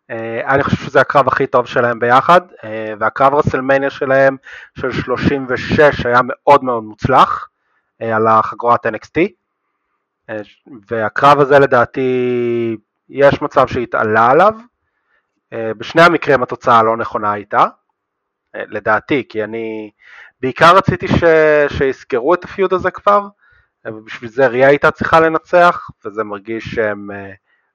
[0.10, 4.38] אה, אני חושב שזה הקרב הכי טוב שלהם ביחד, אה, והקרב רסלמניה שלהם
[4.80, 7.50] של 36 היה מאוד מאוד מוצלח
[8.02, 9.20] אה, על החגורת NXT,
[10.90, 12.78] והקרב הזה לדעתי
[13.10, 14.54] יש מצב שהתעלה עליו,
[15.54, 17.66] בשני המקרים התוצאה לא נכונה הייתה,
[18.54, 19.92] לדעתי, כי אני
[20.42, 21.24] בעיקר רציתי ש...
[21.78, 23.28] שיסגרו את ה feud הזה כבר,
[23.88, 27.10] ובשביל זה ריה הייתה צריכה לנצח, וזה מרגיש שהם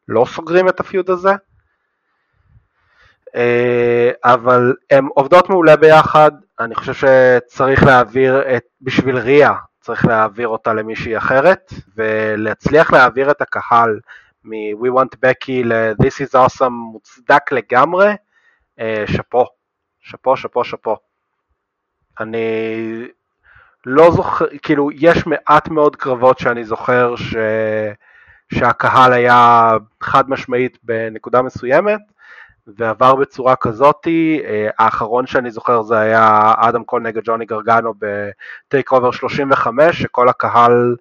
[0.08, 1.32] לא סוגרים את הפיוד הזה.
[3.34, 10.48] אה, אבל הן עובדות מעולה ביחד, אני חושב שצריך להעביר את, בשביל ריה, צריך להעביר
[10.48, 14.00] אותה למישהי אחרת, ולהצליח להעביר את הקהל
[14.44, 18.12] מ-We want Becky ל-This is awesome מוצדק לגמרי,
[18.80, 19.44] אה, שאפו,
[20.00, 20.96] שאפו, שאפו, שאפו.
[22.20, 23.08] אני
[23.86, 27.36] לא זוכר, כאילו, יש מעט מאוד קרבות שאני זוכר ש...
[28.54, 29.70] שהקהל היה
[30.00, 32.00] חד משמעית בנקודה מסוימת,
[32.66, 38.92] ועבר בצורה כזאתי, אה, האחרון שאני זוכר זה היה אדם קול נגד ג'וני גרגנו בטייק
[38.92, 40.96] אובר 35, שכל הקהל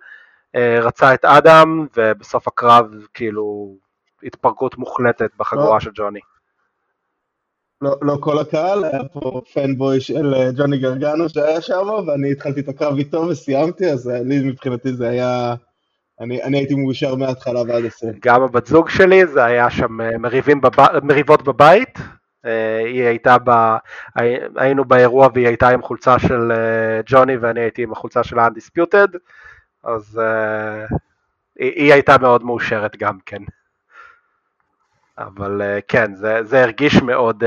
[0.56, 3.76] אה, רצה את אדם, ובסוף הקרב כאילו
[4.23, 6.19] התפרקות מוחלטת בחגורה לא, של ג'וני.
[7.82, 12.60] לא, לא כל הקהל, היה פה פנבוי של אה, ג'וני גרגנו שהיה שם, ואני התחלתי
[12.60, 15.56] את הקרב איתו וסיימתי, אז לי מבחינתי זה היה...
[16.23, 18.09] אני, אני הייתי מאושר מההתחלה ועד הסוף.
[18.25, 20.17] גם הבת זוג שלי, זה היה שם אה,
[20.62, 21.05] בב...
[21.05, 21.99] מריבות בבית,
[22.45, 23.75] אה, היא הייתה ב...
[24.55, 29.17] היינו באירוע והיא הייתה עם חולצה של אה, ג'וני ואני הייתי עם החולצה של ה-Undisputed,
[29.83, 30.21] אז
[31.59, 33.41] היא הייתה מאוד מאושרת גם כן.
[35.17, 37.43] אבל כן, זה, זה הרגיש מאוד,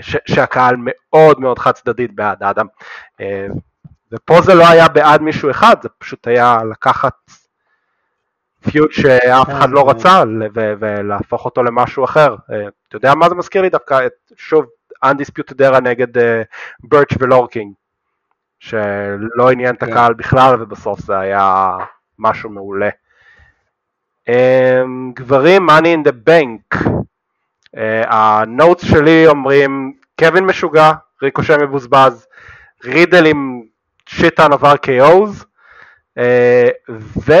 [0.00, 2.66] ש, שהקהל מאוד מאוד חד צדדית בעד אדם.
[4.12, 7.14] ופה זה לא היה בעד מישהו אחד, זה פשוט היה לקחת
[8.70, 9.88] פיוט שאף אחד לא כן.
[9.88, 10.22] רצה
[10.54, 12.36] ולהפוך אותו למשהו אחר.
[12.52, 14.06] אה, אתה יודע מה זה מזכיר לי דווקא?
[14.36, 14.64] שוב,
[15.04, 16.22] Undisputed Era נגד
[16.84, 17.72] ברץ' אה, ולורקינג,
[18.60, 19.92] שלא עניין את כן.
[19.92, 21.76] הקהל בכלל ובסוף זה היה
[22.18, 22.88] משהו מעולה.
[24.28, 26.88] אמ, גברים, money in the bank.
[28.06, 32.26] ה notes שלי אומרים קווין משוגע, ריקושה מבוזבז,
[32.84, 33.62] רידל עם
[34.06, 35.44] shit ton of RKO's,
[37.26, 37.32] ו...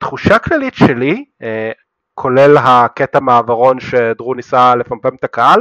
[0.00, 1.70] תחושה כללית שלי, אה,
[2.14, 5.60] כולל הקטע מעברון שדרו ניסה לפמפם את הקהל,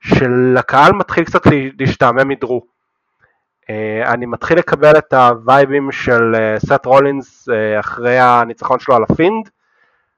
[0.00, 1.42] שלקהל מתחיל קצת
[1.78, 2.62] להשתעמם מדרו.
[3.70, 7.48] אה, אני מתחיל לקבל את הווייבים של אה, סט רולינס
[7.80, 9.48] אחרי הניצחון שלו על הפינד,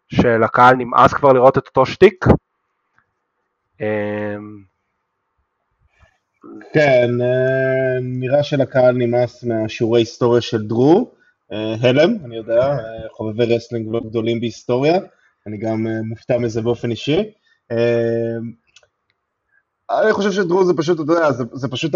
[0.09, 2.25] שלקהל נמאס כבר לראות את אותו שטיק.
[6.73, 7.11] כן,
[8.03, 11.14] נראה שלקהל נמאס מהשיעורי היסטוריה של דרו.
[11.51, 12.77] הלם, אני יודע,
[13.11, 14.99] חובבי wrestling לא גדולים בהיסטוריה,
[15.47, 17.23] אני גם מופתע מזה באופן אישי.
[19.91, 21.93] אני חושב שדרו זה פשוט, אתה יודע, זה, זה פשוט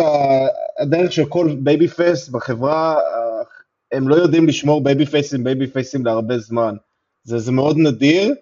[0.79, 2.97] הדרך של כל baby face בחברה,
[3.93, 6.75] הם לא יודעים לשמור baby face ים baby face ים להרבה זמן.
[7.25, 8.35] זה, זה מאוד נדיר,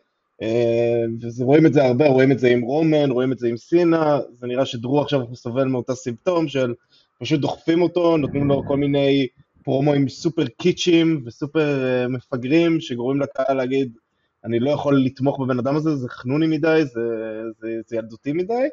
[0.42, 1.04] אה,
[1.38, 4.46] ורואים את זה הרבה, רואים את זה עם רומן, רואים את זה עם סינה, זה
[4.46, 6.74] נראה שדרו עכשיו סובל מאותה סימפטום של
[7.20, 9.26] פשוט דוחפים אותו, נותנים לו כל מיני
[9.66, 13.96] פרומואים סופר קיצ'ים וסופר אה, מפגרים, שגורמים לקהל להגיד,
[14.44, 17.00] אני לא יכול לתמוך בבן אדם הזה, זה חנוני מדי, זה,
[17.58, 18.68] זה, זה ילדותי מדי.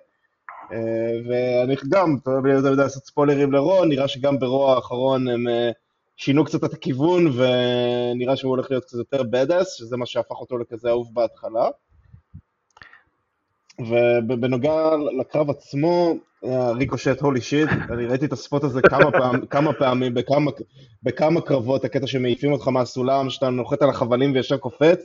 [0.72, 0.78] אה,
[1.30, 5.72] ואני גם, אתה יודע לעשות ספוילרים לרו, נראה שגם ברו האחרון הם אה,
[6.18, 10.58] שינו קצת את הכיוון, ונראה שהוא הולך להיות קצת יותר בדאס, שזה מה שהפך אותו
[10.58, 11.70] לכזה אהוב בהתחלה.
[13.80, 16.16] ובנוגע לקרב עצמו,
[16.76, 20.52] ריקושט הולי שיט, אני ראיתי את הספוט הזה כמה, פעם, כמה פעמים, בכמה,
[21.04, 25.00] בכמה קרבות, הקטע שמעיפים אותך מהסולם, שאתה נוחת על החבלים וישר קופץ,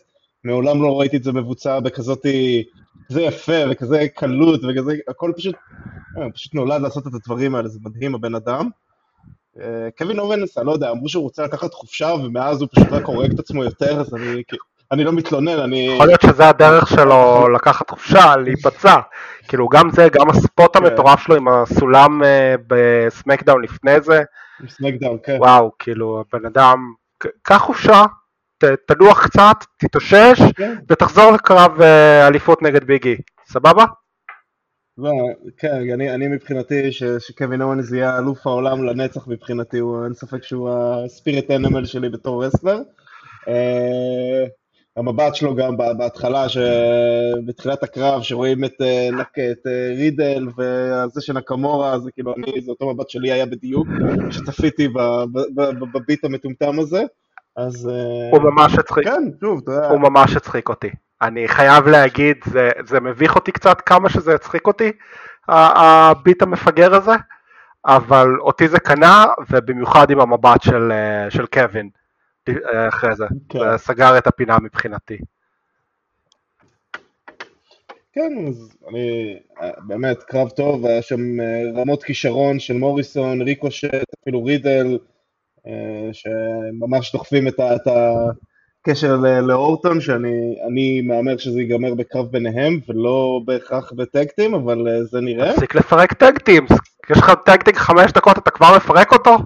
[0.44, 2.64] מעולם לא ראיתי את זה מבוצע בכזאתי,
[3.09, 5.55] כזה יפה וכזה קלות וכזה, הכל פשוט,
[6.18, 8.68] אה, פשוט נולד לעשות את הדברים האלה, זה מדהים הבן אדם.
[9.61, 13.05] אה, קווין אורנס, אני לא יודע, אמרו שהוא רוצה לקחת חופשה ומאז הוא פשוט רק
[13.05, 14.42] הורג את עצמו יותר, אז אני,
[14.92, 15.88] אני לא מתלונן, אני...
[15.94, 18.96] יכול להיות שזה הדרך שלו לקחת חופשה, להיפצע.
[19.48, 20.85] כאילו גם זה, גם הספוט כן.
[20.85, 24.22] המטורף שלו עם הסולם אה, בסמקדאון לפני זה.
[24.68, 25.37] סמקדאון, כן.
[25.40, 26.92] וואו, כאילו, הבן אדם,
[27.42, 28.05] קח חופשה,
[28.87, 30.77] תנוח קצת, תתאושש, כן.
[30.88, 33.85] ותחזור לקרב אה, אליפות נגד ביגי, סבבה?
[34.98, 35.12] לא,
[35.59, 40.42] כן, אני, אני מבחינתי, ש, שקווין אורנס יהיה אלוף העולם לנצח מבחינתי, הוא, אין ספק
[40.42, 42.79] שהוא הספיריט אנימל שלי בתור רסלר.
[44.96, 46.46] המבט שלו גם בהתחלה,
[47.46, 49.09] בתחילת הקרב, שרואים את, אה,
[49.53, 53.88] את רידל וזה של נקמורה, זה כאילו, אני, זה אותו מבט שלי היה בדיוק,
[54.31, 54.88] שצפיתי
[55.92, 57.03] בביט המטומטם הזה.
[57.57, 57.88] אז...
[57.88, 59.05] אה, הוא ממש הצחיק.
[59.05, 59.88] כן, שוב, אתה יודע.
[59.88, 60.90] הוא ממש הצחיק אותי.
[61.22, 64.92] אני חייב להגיד, זה, זה מביך אותי קצת כמה שזה הצחיק אותי,
[65.48, 67.14] הביט המפגר הזה,
[67.87, 71.90] אבל אותי זה קנה, ובמיוחד עם המבט של, אה, של קווין אה,
[72.89, 73.25] אחרי זה.
[73.49, 73.59] כן.
[73.59, 75.19] זה סגר את הפינה מבחינתי.
[78.13, 79.37] כן, אז אני,
[79.87, 81.21] באמת, קרב טוב, היה שם
[81.77, 84.99] רמות כישרון של מוריסון, ריקושט, אפילו רידל,
[85.67, 87.83] אה, שממש דוחפים את, ה, את
[88.83, 95.53] הקשר לאורטון, שאני מהמר שזה ייגמר בקרב ביניהם, ולא בהכרח בטקטים, אבל אה, זה נראה.
[95.53, 96.67] תפסיק לפרק טקטים,
[97.11, 99.37] יש לך טקטים חמש דקות, אתה כבר מפרק אותו?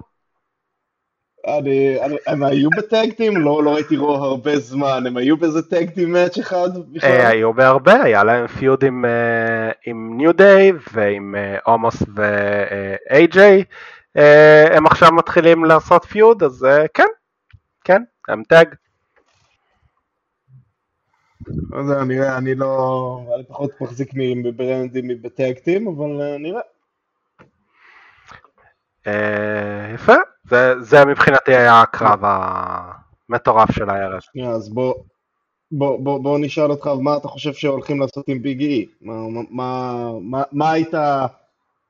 [1.47, 3.37] אני, אני, הם היו בטקטים?
[3.37, 7.09] לא, לא ראיתי רו הרבה זמן, הם היו באיזה טקטים מאץ' אחד בכלל?
[7.09, 9.05] אה, היו בהרבה, היה להם פיוד עם,
[9.85, 13.63] עם ניו דיי ועם עומוס ואיי-ג'יי,
[14.17, 17.07] אה, הם עכשיו מתחילים לעשות פיוד, אז אה, כן,
[17.83, 18.75] כן, הם טאג.
[21.69, 23.19] לא יודע, נראה, אני לא...
[23.35, 26.61] אני פחות מחזיק מברנדים מבטקטים, אבל אה, נראה.
[29.93, 30.15] יפה,
[30.49, 32.19] זה, זה מבחינתי היה הקרב
[33.29, 34.19] המטורף של הערב.
[34.19, 34.93] שנייה, אז בוא,
[35.71, 38.85] בוא, בוא, בוא נשאל אותך, מה אתה חושב שהולכים לעשות עם ביג אי?
[39.01, 39.13] מה,
[39.49, 40.93] מה, מה, מה היית...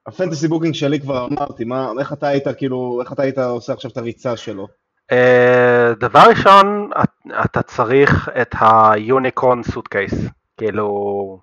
[0.08, 3.74] ה fantasy booking שלי כבר אמרתי, מה, איך אתה היית, כאילו, איך אתה היית עושה
[3.74, 4.68] עכשיו את הריצה שלו?
[5.12, 6.90] אה, דבר ראשון,
[7.46, 10.14] אתה צריך את ה unicorn suitcase,
[10.58, 11.40] כאילו,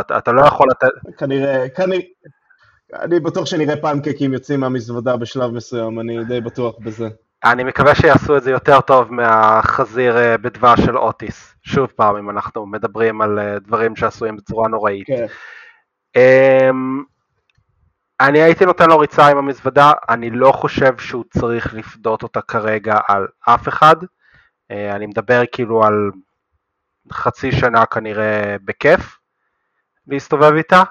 [0.00, 1.18] אתה, אתה לא יכול לתת...
[1.18, 2.00] כנראה, כנראה,
[2.94, 7.08] אני בטוח שנראה פנקקים יוצאים מהמזוודה בשלב מסוים, אני די בטוח בזה.
[7.44, 12.30] אני מקווה שיעשו את זה יותר טוב מהחזיר אה, בדבש של אוטיס, שוב פעם, אם
[12.30, 15.06] אנחנו מדברים על אה, דברים שעשויים בצורה נוראית.
[15.06, 15.26] כן.
[16.16, 17.04] Um,
[18.20, 22.98] אני הייתי נותן לו ריצה עם המזוודה, אני לא חושב שהוא צריך לפדות אותה כרגע
[23.08, 23.96] על אף אחד.
[24.70, 26.10] אה, אני מדבר כאילו על
[27.12, 29.18] חצי שנה כנראה בכיף
[30.06, 30.82] להסתובב איתה.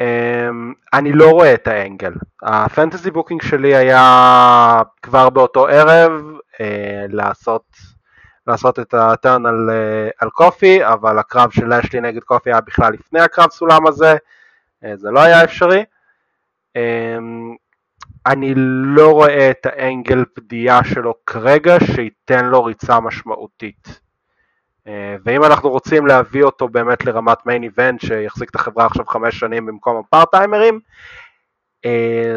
[0.00, 0.48] אה,
[0.92, 2.12] אני לא רואה את ה angle.
[2.42, 6.12] ה fantasy booking שלי היה כבר באותו ערב
[6.60, 7.64] אה, לעשות,
[8.46, 9.70] לעשות את ה turn על,
[10.18, 14.16] על קופי, אבל הקרב של לאשלי נגד קופי היה בכלל לפני הקרב סולם הזה,
[14.94, 15.84] זה לא היה אפשרי.
[16.76, 17.54] אמ,
[18.26, 18.52] אני
[18.96, 24.00] לא רואה את ה angle פדייה שלו כרגע שייתן לו ריצה משמעותית.
[24.86, 29.38] אה, ואם אנחנו רוצים להביא אותו באמת לרמת main event שיחזיק את החברה עכשיו חמש
[29.38, 30.80] שנים במקום ה part timer ים,
[31.84, 32.36] אה,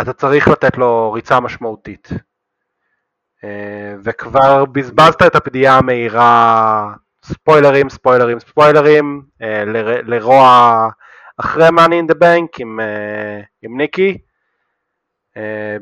[0.00, 2.08] אתה צריך לתת לו ריצה משמעותית.
[3.44, 6.92] אה, וכבר בזבזת את הפדיעה המהירה,
[7.24, 9.22] ספוילרים, ספוילרים, ספוילרים,
[10.06, 10.88] לרוע
[11.36, 12.80] אחרי Money in the Bank עם,
[13.62, 14.18] עם ניקי,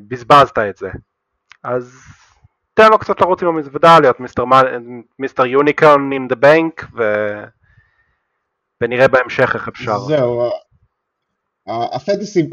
[0.09, 0.91] בזבזת את זה.
[1.65, 2.05] אז
[2.75, 4.17] תן לו קצת לרוץ עם המזוודה, להיות
[5.19, 7.03] מיסטר in the bank, ו...
[8.81, 9.99] ונראה בהמשך איך אפשר.
[9.99, 10.51] זהו,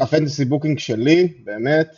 [0.00, 1.88] ה fantasy booking שלי, באמת,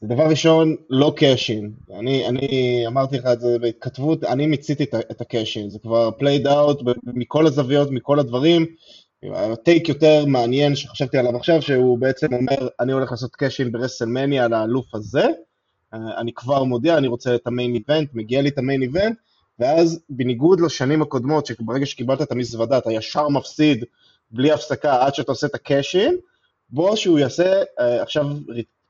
[0.00, 1.72] זה דבר ראשון, לא cash in.
[1.98, 6.10] אני, אני אמרתי לך את זה בהתכתבות, אני מיציתי את ה cash in, זה כבר
[6.10, 8.66] played out מכל הזוויות, מכל הדברים.
[9.32, 13.72] ה take יותר מעניין שחשבתי עליו עכשיו, שהוא בעצם אומר, אני הולך לעשות cash in
[13.72, 15.26] ברסלמניה על האלוף הזה,
[15.92, 19.16] אני כבר מודיע, אני רוצה את ה main event, מגיע לי את ה main event,
[19.58, 23.84] ואז בניגוד לשנים הקודמות, שברגע שקיבלת את המזוודה אתה ישר מפסיד
[24.30, 26.16] בלי הפסקה עד שאתה עושה את ה cash in,
[26.70, 28.26] בוא שהוא יעשה אה, עכשיו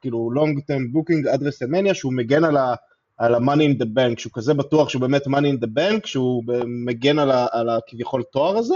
[0.01, 2.75] כאילו long term booking עד רסלמניה, שהוא מגן על ה...
[3.21, 6.07] על ה money in the bank, שהוא כזה בטוח שהוא באמת money in the bank,
[6.07, 7.19] שהוא מגן
[7.53, 8.75] על, הכביכול תואר הזה,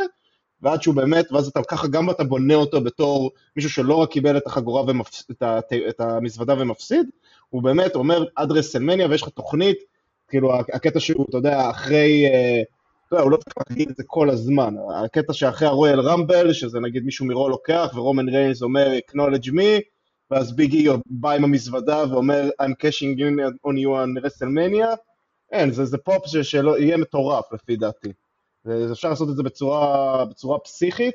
[0.62, 4.36] ועד שהוא באמת, ואז אתה ככה גם אתה בונה אותו בתור מישהו שלא רק קיבל
[4.36, 5.42] את החגורה ומפס, את,
[5.88, 7.06] את המזוודה ומפסיד,
[7.54, 9.76] הוא באמת אומר עד רסלמניה ויש לך תוכנית,
[10.28, 12.26] כאילו הקטע שהוא, אתה יודע, אחרי,
[13.06, 16.80] אתה יודע, הוא לא צריך להגיד את זה כל הזמן, הקטע שאחרי הרויאל רמבל, שזה
[16.80, 19.80] נגיד מישהו מרו לוקח ורומן ריינס אומר acknowledge me,
[20.30, 23.18] ואז ביגי בא עם המזוודה ואומר I'm cashing
[23.66, 24.96] on you on WrestleMania,
[25.52, 28.12] אין, זה, זה פופ שיהיה מטורף לפי דעתי.
[28.92, 31.14] אפשר לעשות את זה בצורה, בצורה פסיכית,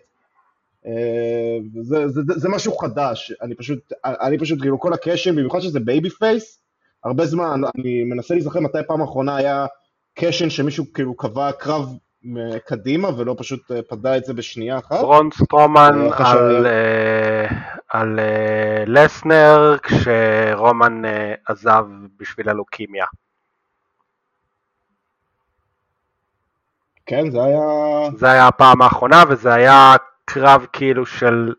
[1.81, 5.35] זה, זה, זה, זה משהו חדש, אני פשוט, אני פשוט, כאילו כל ה cash in,
[5.35, 6.59] במיוחד שזה babyface,
[7.03, 9.65] הרבה זמן, אני מנסה להיזכר מתי פעם אחרונה היה
[10.13, 11.89] cash in שמישהו כאילו קבע קרב
[12.65, 14.99] קדימה ולא פשוט אה, פדה את זה בשנייה אחת.
[14.99, 16.67] ברון סטרומן אה, על,
[17.89, 18.19] על
[18.87, 21.01] לסנר כשרומן
[21.47, 21.85] עזב
[22.17, 23.05] בשביל הלוקימיה.
[27.05, 27.59] כן, זה היה...
[28.15, 29.95] זה היה הפעם האחרונה וזה היה
[30.33, 31.53] קרב כאילו של...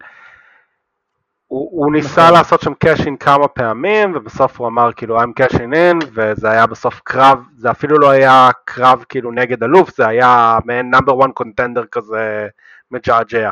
[1.46, 2.34] הוא, הוא ניסה נכון.
[2.34, 6.66] לעשות שם cash in כמה פעמים ובסוף הוא אמר כאילו I'm cashing in וזה היה
[6.66, 11.30] בסוף קרב, זה אפילו לא היה קרב כאילו נגד אלוף, זה היה מעין number 1
[11.34, 12.48] contender כזה
[12.90, 13.50] מג'עג'ע.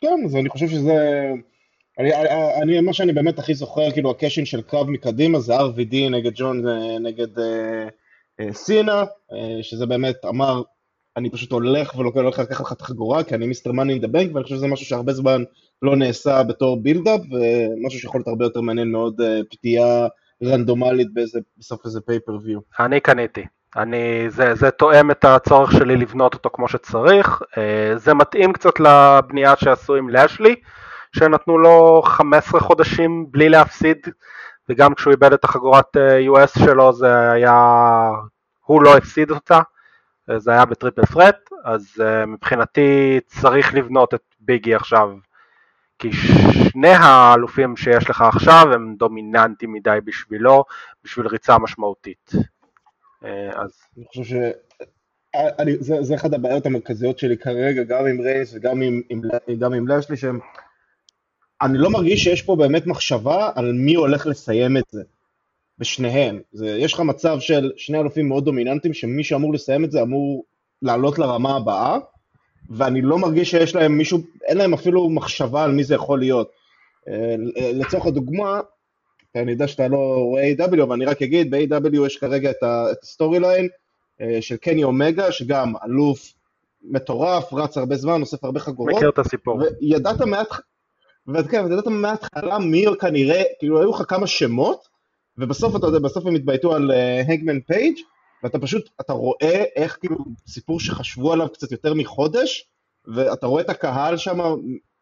[0.00, 1.28] כן, אז אני חושב שזה...
[1.98, 2.10] אני,
[2.62, 6.10] אני, מה שאני באמת הכי זוכר, כאילו ה cash in של קרב מקדימה זה RVD
[6.10, 6.64] נגד ג'ון,
[7.00, 7.88] נגד אה,
[8.40, 10.62] אה, סינה, אה, שזה באמת אמר
[11.18, 13.72] אני פשוט הולך והולך לקחת לך את החגורה, כי אני Mr.
[13.72, 15.42] Money in the Bank, ואני חושב שזה משהו שהרבה זמן
[15.82, 20.06] לא נעשה בתור build-up, ומשהו שיכול להיות הרבה יותר מעניין מאוד, אה, פדייה
[20.44, 22.60] רנדומלית באיזה, בסוף איזה pay-per-view.
[22.80, 23.46] אני קניתי.
[23.76, 28.80] אני, זה, זה תואם את הצורך שלי לבנות אותו כמו שצריך, אה, זה מתאים קצת
[28.80, 30.54] לבנייה שעשו עם לאשלי,
[31.16, 33.98] שנתנו לו 15 חודשים בלי להפסיד,
[34.68, 38.10] וגם כשהוא איבד את החגורת אה, US שלו זה היה,
[38.64, 39.60] הוא לא הפסיד אותה,
[40.36, 45.10] זה היה בטריפל פרט, אז uh, מבחינתי צריך לבנות את ביגי עכשיו,
[45.98, 50.64] כי שני האלופים שיש לך עכשיו הם דומיננטיים מדי בשבילו,
[51.04, 52.32] בשביל ריצה משמעותית.
[52.34, 53.70] Uh, אז...
[53.96, 54.32] אני חושב ש...
[55.34, 59.22] אני, זה, זה אחד הבעיות המרכזיות שלי כרגע, גם עם רייס וגם עם, עם,
[59.58, 60.38] גם עם לשלי, שהם...
[61.62, 65.02] אני לא מרגיש שיש פה באמת מחשבה על מי הולך לסיים את זה.
[65.78, 66.40] בשניהם.
[66.52, 70.44] זה, יש לך מצב של שני אלופים מאוד דומיננטיים, שמי שאמור לסיים את זה אמור
[70.82, 71.98] לעלות לרמה הבאה,
[72.70, 76.50] ואני לא מרגיש שיש להם מישהו, אין להם אפילו מחשבה על מי זה יכול להיות.
[77.08, 77.34] אה,
[77.72, 78.60] לצורך הדוגמה,
[79.36, 82.56] אני יודע שאתה לא רואה AEW, אבל אני רק אגיד, ב-AEW יש כרגע את
[83.02, 83.68] ה storyline
[84.20, 86.32] אה, של קני אומגה, שגם אלוף
[86.82, 88.94] מטורף, רץ הרבה זמן, אוסף הרבה חגורות.
[88.94, 89.60] מכיר את הסיפור.
[89.80, 90.20] וידעת
[91.26, 94.87] וידעת מההתחלה מי כנראה, כאילו היו לך כמה שמות,
[95.38, 97.94] ובסוף אתה יודע, בסוף הם התבייתו על הנגמן אה, פייג'
[98.42, 102.68] ואתה פשוט, אתה רואה איך כאילו סיפור שחשבו עליו קצת יותר מחודש,
[103.06, 104.38] ואתה רואה את הקהל שם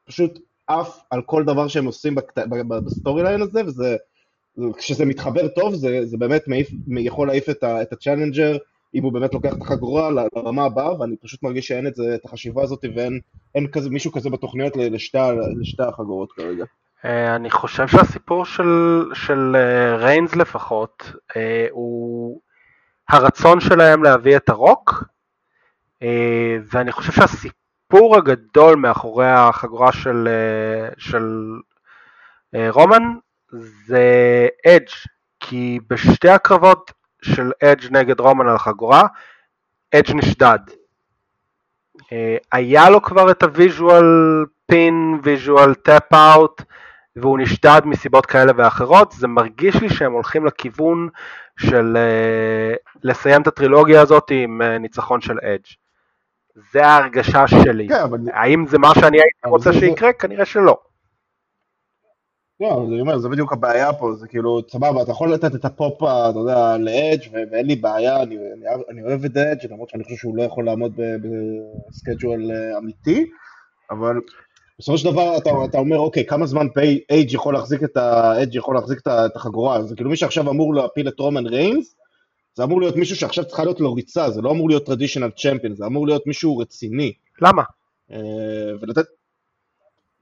[0.04, 2.38] פשוט עף על כל דבר שהם עושים בקט...
[2.68, 3.96] ב storyline הזה, וזה,
[4.76, 8.56] כשזה מתחבר טוב, זה, זה באמת מעיף, יכול להעיף את, ה, את ה challenger,
[8.94, 12.24] אם הוא באמת לוקח את החגורה לרמה הבאה, ואני פשוט מרגיש שאין את, זה, את
[12.24, 16.64] החשיבה הזאת ואין כזה, מישהו כזה בתוכניות לשתי החגורות כרגע.
[17.06, 22.40] אה, אני חושב שהסיפור של, של אה, ריינס לפחות אה, הוא
[23.08, 25.04] הרצון שלהם להביא את הרוק
[26.70, 30.28] ואני חושב שהסיפור הגדול מאחורי החגורה של,
[30.98, 31.52] של
[32.54, 33.02] רומן
[33.86, 34.88] זה אדג'
[35.40, 36.92] כי בשתי הקרבות
[37.22, 39.02] של אדג' נגד רומן על החגורה
[39.94, 40.58] אדג' נשדד.
[42.52, 44.04] היה לו כבר את ה visual
[44.66, 46.62] pin, visual tap out
[47.16, 51.08] והוא נשדד מסיבות כאלה ואחרות, זה מרגיש לי שהם הולכים לכיוון
[51.58, 55.66] של אה, לסיים את הטרילוגיה הזאת עם אה, ניצחון של אדג'.
[56.72, 57.88] זה ההרגשה שלי.
[57.88, 58.18] כן, אבל...
[58.32, 59.78] האם זה מה שאני הייתי רוצה זה...
[59.78, 60.12] שיקרה?
[60.12, 60.78] כנראה שלא.
[62.60, 66.02] לא, אני אומר, זה בדיוק הבעיה פה, זה כאילו, סבבה, אתה יכול לתת את הפופ,
[66.02, 70.16] אתה יודע, לאדג' ואין לי בעיה, אני, אני, אני אוהב את אדג', למרות שאני חושב
[70.16, 70.92] שהוא לא יכול לעמוד
[71.90, 73.26] ב schedule אה, אמיתי,
[73.90, 74.20] אבל
[74.78, 76.66] בסופו של דבר אתה, אתה אומר, אוקיי, כמה זמן
[77.10, 78.34] אדג' יכול להחזיק את ה...
[78.52, 81.96] יכול להחזיק את החגורה, זה כאילו מי שעכשיו אמור להפיל את רומן ריינס,
[82.54, 85.74] זה אמור להיות מישהו שעכשיו צריכה להיות לו ריצה, זה לא אמור להיות transitional champion,
[85.74, 87.12] זה אמור להיות מישהו רציני.
[87.42, 87.62] למה?
[88.12, 88.18] אה,
[88.80, 89.04] ולתת...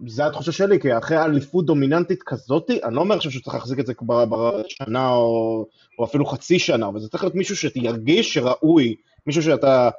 [0.07, 3.79] זה התחושה שלי, כי אחרי אליפות דומיננטית כזאתי, אני לא אומר עכשיו שהוא צריך להחזיק
[3.79, 3.93] את זה
[4.31, 5.67] בשנה או,
[5.99, 8.95] או אפילו חצי שנה, אבל זה צריך להיות מישהו שתרגיש שראוי,
[9.27, 9.91] מישהו שאתה,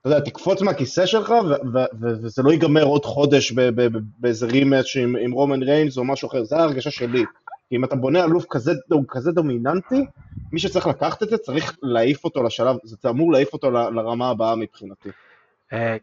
[0.00, 1.34] אתה יודע, תקפוץ מהכיסא שלך
[2.00, 3.52] וזה לא ייגמר עוד חודש
[4.18, 7.24] באיזה רימץ' עם, עם רומן ריינס או משהו אחר, זה ההרגשה שלי.
[7.68, 8.72] כי אם אתה בונה אלוף כזה,
[9.08, 10.06] כזה דומיננטי,
[10.52, 14.56] מי שצריך לקחת את זה צריך להעיף אותו לשלב, זה אמור להעיף אותו לרמה הבאה
[14.56, 15.08] מבחינתי.
[15.72, 15.96] אה,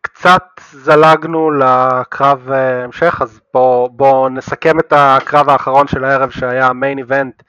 [0.00, 6.72] קצת זלגנו לקרב אה, המשך, אז בואו בוא נסכם את הקרב האחרון של הערב שהיה
[6.72, 7.42] מיין איבנט,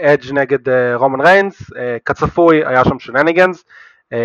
[0.00, 1.70] אדג' נגד רומן ריינס,
[2.04, 3.64] כצפוי היה שם שנניגנס,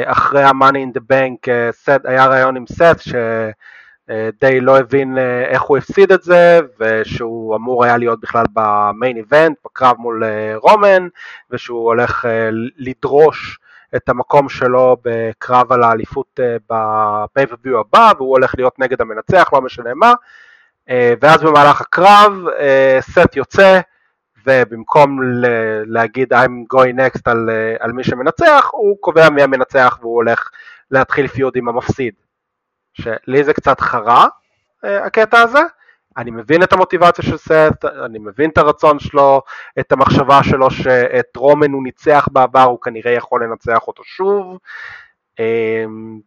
[0.05, 5.17] אחרי ה-Money in the Bank סט, היה ראיון עם סט שדי לא הבין
[5.47, 10.23] איך הוא הפסיד את זה ושהוא אמור היה להיות בכלל במיין איבנט, בקרב מול
[10.55, 11.07] רומן
[11.51, 12.25] ושהוא הולך
[12.77, 13.59] לדרוש
[13.95, 19.93] את המקום שלו בקרב על האליפות בפייפרוויו הבא והוא הולך להיות נגד המנצח, לא משנה
[19.93, 20.13] מה.
[21.21, 22.33] ואז במהלך הקרב
[22.99, 23.79] סט יוצא
[24.45, 25.19] ובמקום
[25.85, 30.49] להגיד I'm going next על, על מי שמנצח, הוא קובע מי המנצח והוא הולך
[30.91, 32.13] להתחיל פיוד עם המפסיד.
[32.93, 34.27] שלי זה קצת חרה,
[34.83, 35.61] הקטע הזה.
[36.17, 39.41] אני מבין את המוטיבציה של סט, אני מבין את הרצון שלו,
[39.79, 44.57] את המחשבה שלו שאת רומן הוא ניצח בעבר, הוא כנראה יכול לנצח אותו שוב.
[45.39, 46.19] אמ,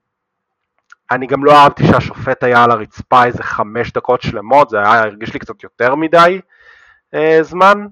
[1.10, 5.34] אני גם לא אהבתי שהשופט היה על הרצפה איזה חמש דקות שלמות, זה היה הרגיש
[5.34, 6.40] לי קצת יותר מדי
[7.14, 7.86] אה, זמן.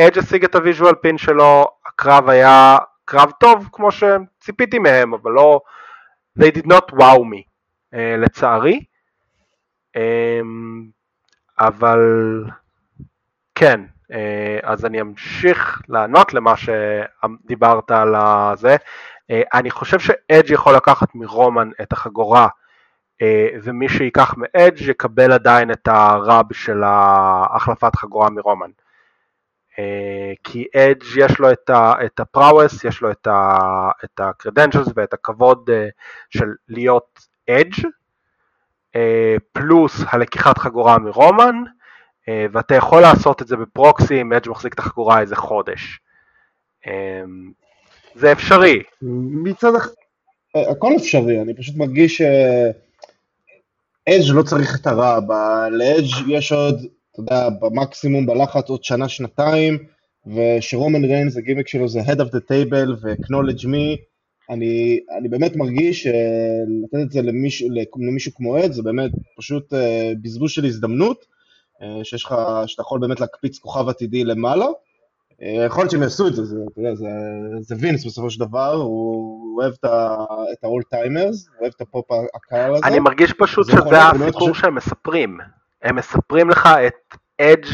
[0.00, 5.60] אדג' השיג את הוויז'ואל פין שלו, הקרב היה קרב טוב כמו שציפיתי מהם, אבל לא,
[6.38, 7.42] they did not wow me,
[7.94, 8.84] uh, לצערי,
[9.96, 10.00] um,
[11.60, 12.00] אבל
[13.54, 13.80] כן,
[14.12, 14.16] uh,
[14.62, 18.14] אז אני אמשיך לענות למה שדיברת על
[18.54, 18.76] זה.
[18.76, 22.48] Uh, אני חושב שאדג' יכול לקחת מרומן את החגורה,
[23.22, 23.26] uh,
[23.62, 28.70] ומי שייקח מאדג' יקבל עדיין את הרב של החלפת חגורה מרומן.
[29.78, 35.88] אה, כי אדג' יש לו את הפראוס, יש לו את ה-credentials ואת הכבוד אה,
[36.30, 37.20] של להיות
[37.50, 37.86] אדג',
[38.96, 41.56] אה, פלוס הלקיחת חגורה מרומן,
[42.52, 46.00] ואתה יכול לעשות את זה בפרוקסי אם אדג' מחזיק את החגורה איזה חודש.
[48.14, 48.82] זה אפשרי.
[49.42, 49.90] מצד אחד,
[50.70, 55.18] הכל אפשרי, אני פשוט מרגיש שאדג' לא צריך את הרע,
[55.70, 56.86] לאדג' יש עוד
[57.20, 59.78] אתה יודע, במקסימום בלחץ עוד שנה-שנתיים,
[60.26, 63.96] ושרומן ריינס, הגימיק שלו זה Head of the Table ו-Acknowledge Me,
[64.50, 67.64] אני, אני באמת מרגיש שלתת את זה למיש,
[67.96, 69.76] למישהו כמו עד, זה באמת פשוט uh,
[70.22, 71.24] בזבוז של הזדמנות,
[71.80, 72.34] uh, שיש לך,
[72.66, 74.66] שאתה יכול באמת להקפיץ כוכב עתידי למעלה.
[75.66, 77.08] יכול להיות שהם יעשו את זה, זה, אתה יודע, זה,
[77.60, 82.74] זה וינס בסופו של דבר, הוא אוהב את ה-all timers, הוא אוהב את הפופ הקהל
[82.74, 82.86] הזה.
[82.86, 85.38] אני מרגיש פשוט שזה הסיפור שהם מספרים.
[85.82, 87.66] הם מספרים לך את אדג'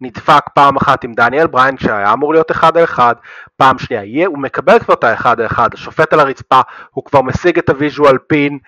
[0.00, 3.14] נדפק פעם אחת עם דניאל בריין שהיה אמור להיות אחד על אחד,
[3.56, 7.22] פעם שנייה יהיה, הוא מקבל כבר את האחד על אחד, השופט על הרצפה, הוא כבר
[7.22, 8.58] משיג את ה visual pin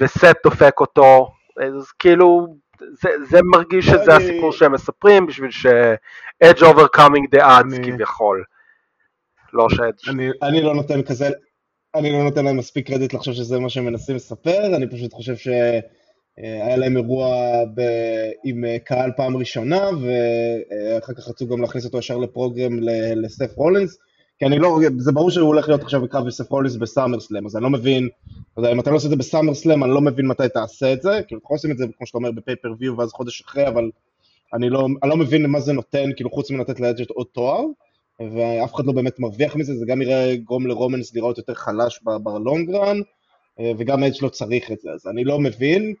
[0.00, 1.28] וסת' דופק אותו,
[1.60, 2.56] אז כאילו
[3.02, 4.24] זה, זה מרגיש שזה אני...
[4.24, 7.92] הסיפור שהם מספרים בשביל ש-Edge overcoming the odds אני...
[7.92, 8.44] כביכול.
[9.52, 10.10] לא ש-Edge.
[10.10, 11.28] אני, אני לא נותן כזה,
[11.94, 15.36] אני לא נותן להם מספיק קרדיט לחשוב שזה מה שהם מנסים לספר, אני פשוט חושב
[15.36, 15.48] ש...
[16.42, 17.36] אה, היה להם אירוע
[17.74, 17.80] ב...
[18.44, 22.78] עם אה, קהל פעם ראשונה, ואחר כך רצו גם להכניס אותו ישר ל program
[23.16, 23.98] לסת' רולינס,
[24.38, 27.56] כי אני לא, זה ברור שהוא הולך להיות עכשיו בקרב בסת' רולינס בסאמר סלאם, אז
[27.56, 28.08] אני לא מבין,
[28.52, 30.92] אתה יודע, אם אתה לא עושה את זה בסאמר סלאם, אני לא מבין מתי תעשה
[30.92, 33.68] את זה, כאילו, אנחנו עושים את זה, כמו שאתה אומר, ב pay-per-view, ואז חודש אחרי,
[33.68, 33.90] אבל
[34.54, 37.64] אני לא, אני לא מבין מה זה נותן, כאילו, חוץ מלתת לאדג' עוד תואר,
[38.20, 42.31] ואף אחד לא באמת מרוויח מזה, זה גם יראה, יגרום לרומנס לראות יותר חלש ב
[42.31, 43.00] long run,
[43.60, 45.94] אה, וגם אדג' לא צריך את זה, אז אני לא מבין,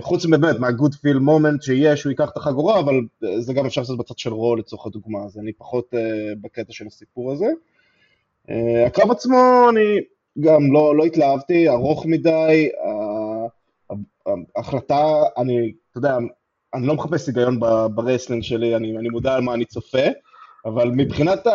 [0.00, 3.66] חוץ מבאמת מה good feel moment שיהיה שהוא ייקח את החגורה, אבל אה, זה גם
[3.66, 5.98] אפשר לעשות בצד של רול לצורך הדוגמה, אז אני פחות uh,
[6.40, 7.46] בקטע של הסיפור הזה.
[8.48, 8.52] Uh,
[8.86, 10.00] הקרב עצמו, אני
[10.40, 12.68] גם לא, לא התלהבתי, ארוך מדי,
[14.56, 15.04] ההחלטה,
[15.38, 16.16] אני, אתה יודע,
[16.74, 17.60] אני לא מחפש היגיון
[17.94, 20.06] ב wrestling שלי, אני, אני מודע על מה אני צופה,
[20.64, 21.46] אבל מבחינת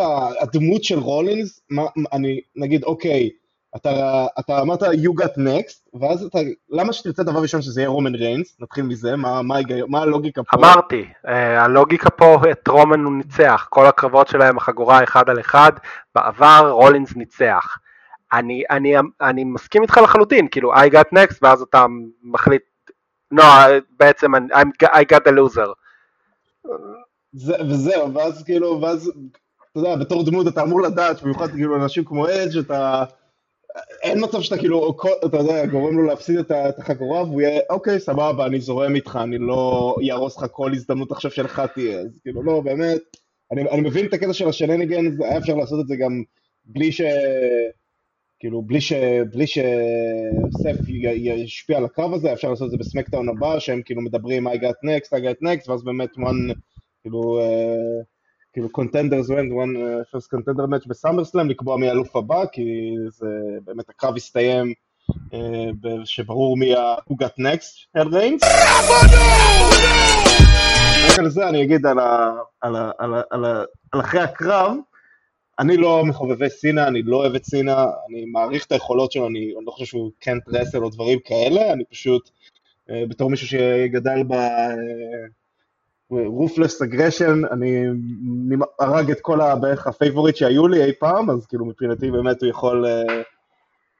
[0.42, 3.30] הדמות של רולינס, מה, אני, נגיד, אוקיי,
[3.76, 8.16] אתה, אתה אמרת you got next, ואז אתה, למה שתרצה דבר ראשון שזה יהיה רומן
[8.16, 8.58] ריינס?
[8.60, 9.56] נתחיל מזה, מה, מה,
[9.88, 10.58] מה הלוגיקה פה?
[10.58, 15.72] אמרתי, אה, הלוגיקה פה, את רומן הוא ניצח, כל הקרבות שלהם, החגורה אחד על אחד,
[16.16, 17.78] בעבר רולינס ניצח.
[18.34, 21.86] אני, אני, אני מסכים איתך לחלוטין, כאילו I got next, ואז אתה
[22.24, 22.64] מחליט,
[23.34, 23.44] no,
[24.00, 25.70] בעצם I'm, I got the loser.
[27.34, 29.12] זה, וזהו, ואז כאילו, ואז,
[29.72, 33.04] אתה יודע, בתור דמות אתה אמור לדעת, במיוחד כאילו אנשים כמו אדג' אתה...
[34.04, 38.46] אין מצב שאתה כאילו, אתה יודע, גורם לו להפסיד את החגורה והוא יהיה, אוקיי, סבבה,
[38.46, 42.62] אני זורם איתך, אני לא יהרוס לך כל הזדמנות עכשיו שלך תהיה, אז כאילו, לא,
[42.62, 43.02] באמת,
[43.52, 46.24] אני, אני מבין את הקטע של השנניגן, היה אפשר לעשות את זה גם
[46.66, 47.02] בלי ש...
[48.40, 48.94] כאילו, בלי ש...
[49.32, 54.48] בלי שסף ישפיע על הקרב הזה, אפשר לעשות את זה בסמקטאון הבא, שהם כאילו מדברים
[54.48, 56.54] I got next, I got next, ואז באמת one,
[57.04, 57.40] כאילו...
[57.40, 58.15] Uh,
[58.56, 62.96] כאילו קונטנדרס went one uh, first contender match בסאמר סלאם, לקבוע מי האלוף הבא, כי
[63.10, 63.28] זה
[63.66, 64.74] באמת הקרב הסתיים
[65.12, 65.36] uh,
[66.06, 68.42] שברור מי ה-who's next, הל ריינס.
[71.06, 71.98] רק על זה אני אגיד על,
[73.92, 74.78] אחרי הקרב,
[75.60, 79.54] אני לא מחובבי סינה, אני לא אוהב את סינה, אני מעריך את היכולות שלו, אני,
[79.58, 82.30] אני לא חושב שהוא קנט רסל או דברים כאלה, אני פשוט,
[82.90, 84.34] uh, בתור מישהו שגדל ב...
[86.10, 87.86] ruthless aggression, אני
[88.80, 92.50] הרג את כל בערך ה favorite שהיו לי אי פעם, אז כאילו מבחינתי באמת הוא
[92.50, 93.22] יכול אה,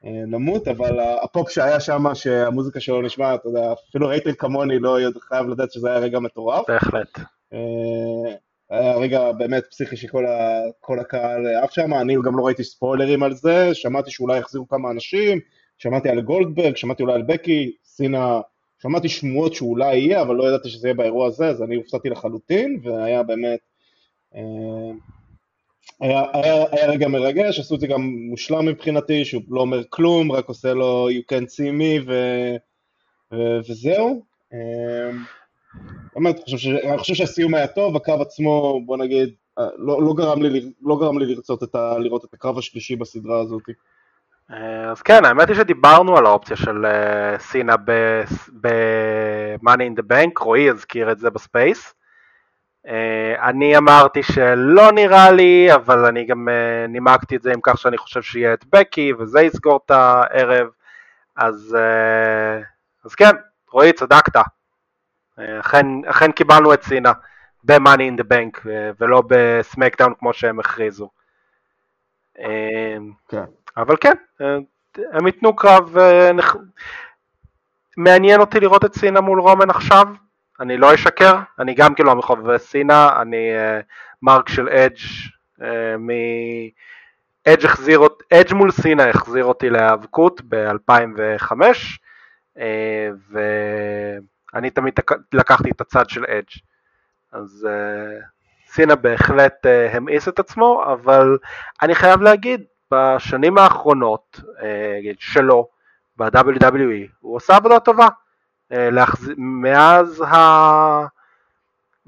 [0.04, 4.98] אה, למות, אבל הפופ שהיה שם, שהמוזיקה שלו נשמע, אתה יודע, אפילו hater כמוני לא
[5.20, 6.64] חייב לדעת שזה היה רגע מטורף.
[6.68, 7.18] בהחלט.
[7.52, 8.34] אה,
[8.70, 13.74] היה רגע באמת פסיכי שכל הקהל עף שם, אני גם לא ראיתי ספוילרים על זה,
[13.74, 15.40] שמעתי שאולי יחזירו כמה אנשים,
[15.78, 18.40] שמעתי על גולדברג, שמעתי אולי על בקי, סינה
[18.82, 22.80] שמעתי שמועות שאולי יהיה, אבל לא ידעתי שזה יהיה באירוע הזה, אז אני הופתעתי לחלוטין,
[22.82, 23.58] והיה באמת...
[24.34, 24.92] אה,
[26.00, 28.00] היה, היה, היה רגע מרגש, עשו את זה גם
[28.30, 32.12] מושלם מבחינתי, שהוא לא אומר כלום, רק עושה לו you can see me ו,
[33.32, 33.36] ו,
[33.68, 34.22] וזהו.
[34.52, 35.10] אה,
[36.14, 36.36] באמת,
[36.84, 40.96] אני חושב שהסיום היה טוב, הקרב עצמו, בוא נגיד, אה, לא, לא, גרם, לי, לא
[41.00, 43.62] גרם לי לרצות את ה, לראות את הקרב השלישי בסדרה הזאת.
[44.52, 47.76] אה, אז כן, האמת היא שדיברנו על האופציה של אה, סינה
[48.60, 51.94] ב-Money in the Bank, רועי הזכיר את זה ב space.
[52.86, 56.48] אה, אני אמרתי שלא נראה לי, אבל אני גם
[56.88, 60.68] נימקתי את זה עם כך שאני חושב שיהיה את בקי, וזה יסגור את הערב.
[61.36, 61.76] אז,
[63.04, 63.36] אז כן,
[63.70, 64.40] רועי, צדקת.
[65.60, 67.12] אכן, אכן קיבלנו את סינה
[67.64, 68.66] ב-Money in the Bank,
[69.00, 71.10] ולא בסמקדאון כמו שהם הכריזו.
[73.28, 73.44] כן.
[73.76, 74.14] אבל כן,
[75.12, 76.30] הם ייתנו קרב, אה,
[77.96, 80.08] מעניין אותי לראות את סינה מול רומן עכשיו,
[80.60, 83.84] אני לא אשקר, אני גם כאילו המחובבי סינה, אני uh,
[84.22, 84.96] מרק של אדג'
[85.60, 85.64] uh,
[85.98, 86.10] מ...
[87.48, 91.52] אדג' החזיר אותי, אדג' מול סינה החזיר אותי להיאבקות ב-2005
[92.56, 92.60] uh,
[93.30, 94.94] ואני תמיד
[95.32, 96.60] לקחתי את הצד של אדג'
[97.32, 97.68] אז
[98.66, 101.38] סינה בהחלט המאיס את עצמו, אבל
[101.82, 105.68] אני חייב להגיד, בשנים האחרונות אה, שלו
[106.16, 108.08] ב-WWE, הוא עושה עבודה טובה.
[108.72, 108.88] אה,
[109.36, 110.36] מאז ה...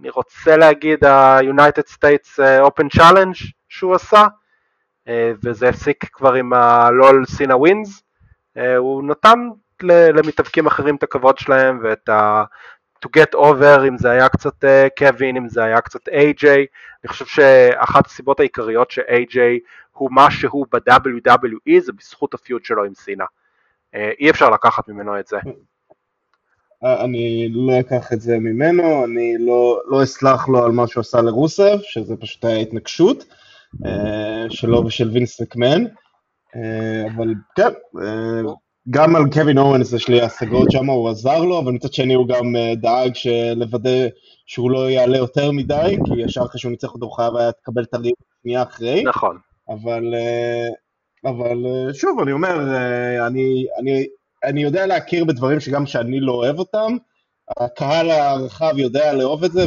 [0.00, 4.26] אני רוצה להגיד ה-United States אה, Open Challenge שהוא עשה,
[5.44, 8.02] וזה הפסיק כבר עם ה-LOL סינה ווינס,
[8.76, 9.38] הוא נתן
[9.82, 12.08] למתאבקים אחרים את הכבוד שלהם ואת.
[13.07, 14.64] To get over, אם זה היה קצת
[14.99, 16.46] קווין, אם זה היה קצת AJ,
[17.05, 19.38] אני חושב שאחת הסיבות העיקריות ש-AJ
[19.92, 23.24] הוא מה שהוא ב-WWE זה בזכות הפיוט שלו עם סינה.
[23.94, 25.36] אה, אי אפשר לקחת ממנו את זה.
[26.84, 31.01] אה, אני לא אקח את זה ממנו, אני לא, לא אסלח לו על מה שהוא
[31.01, 33.24] עשה לרוסב, שזה פשוט היה התנגשות
[33.86, 35.84] אה, שלו ושל וינס מקמן,
[37.14, 37.68] אבל כן,
[38.91, 42.28] גם על קווין אורנס יש לי השגות שם, הוא עזר לו, אבל מצד שני הוא
[42.28, 43.12] גם דאג
[43.57, 44.09] לוודא
[44.47, 47.82] שהוא לא יעלה יותר מדי, כי ישר אחרי שהוא ניצח אותו הוא חייב היה לקבל
[47.82, 49.03] את הריב שנייה אחרי.
[49.03, 49.39] נכון.
[49.68, 50.68] אבל, אה,
[51.30, 54.07] אבל אה, שוב, אני אומר, אה, אני, אני,
[54.45, 56.97] אני יודע להכיר בדברים שגם שאני לא אוהב אותם,
[57.57, 59.66] הקהל הרחב יודע לאהוב את זה,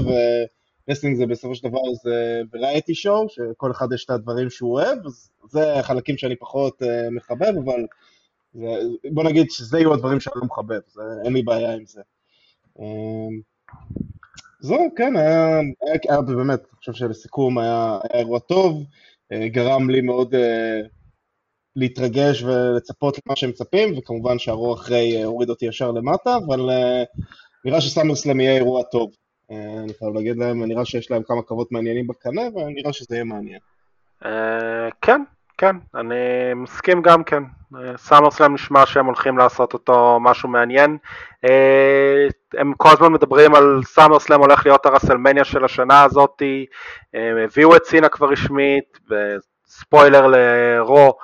[0.88, 5.06] wrestling זה בסופו של דבר זה variety show, שכל אחד יש את הדברים שהוא אוהב,
[5.06, 7.86] אז זה חלקים שאני פחות מחבב, אבל
[8.54, 8.68] זה,
[9.12, 12.02] בוא נגיד שזה יהיו הדברים שאני לא מחבב, זה, אין לי בעיה עם זה.
[14.60, 18.84] זהו, כן, היה, היה, היה באמת, אני חושב שלסיכום היה, היה אירוע טוב.
[19.32, 20.82] אה, גרם לי מאוד אה,
[21.76, 26.70] להתרגש ולצפות למה שהם מצפים, וכמובן שהרוע אחרי אה, הוריד אותי ישר למטה, אבל
[27.66, 29.12] נראה שסאמרסלאם יהיה אירוע טוב.
[29.52, 33.24] אה, אני חייב להגיד להם, נראה שיש להם כמה קרבות מעניינים בקנה, ונראה שזה יהיה
[33.24, 33.60] מעניין.
[34.26, 35.22] אה, כן,
[35.62, 36.16] כן, אני
[36.56, 37.44] מסכים גם כן.
[37.98, 40.98] סאמרסלאם נשמע שהם הולכים לעשות אותו משהו מעניין.
[41.46, 46.66] אה, הם כל הזמן מדברים על סאמרסלאם הולך להיות הרסלמניה של השנה הזאתי,
[47.14, 51.18] הם הביאו את סינה כבר רשמית, וספוילר לרו,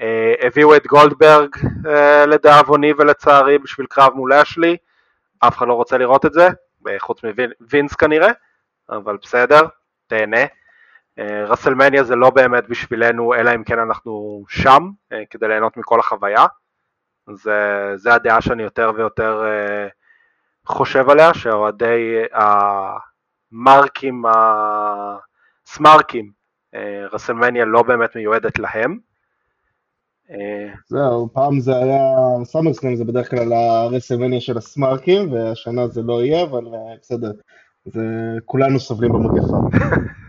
[0.00, 1.50] אה, הביאו את גולדברג
[1.86, 4.76] אה, לדאבוני ולצערי בשביל קרב מול אשלי,
[5.40, 6.48] אף אחד לא רוצה לראות את זה,
[6.98, 7.20] חוץ
[7.60, 8.30] מווינס כנראה,
[8.90, 9.60] אבל בסדר,
[10.06, 10.57] תהנה.
[11.46, 14.90] רסלמניה זה לא באמת בשבילנו, אלא אם כן אנחנו שם,
[15.30, 16.46] כדי ליהנות מכל החוויה.
[17.32, 19.42] זה, זה הדעה שאני יותר ויותר
[20.66, 22.22] חושב עליה, שאוהדי
[23.52, 24.22] המרקים,
[25.66, 26.30] הסמרקים,
[27.12, 28.98] רסלמניה לא באמת מיועדת להם.
[30.88, 32.00] זהו, פעם זה היה,
[32.44, 36.64] סאמרסלאם זה בדרך כלל הרסלמניה של הסמרקים, והשנה זה לא יהיה, אבל
[37.00, 37.32] בסדר,
[37.84, 38.02] זה,
[38.44, 39.56] כולנו סובלים במגפה.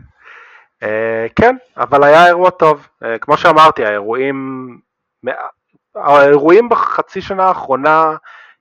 [0.84, 2.88] אה, כן, אבל היה אירוע טוב.
[3.04, 4.80] אה, כמו שאמרתי, האירועים,
[5.96, 8.16] האירועים בחצי שנה האחרונה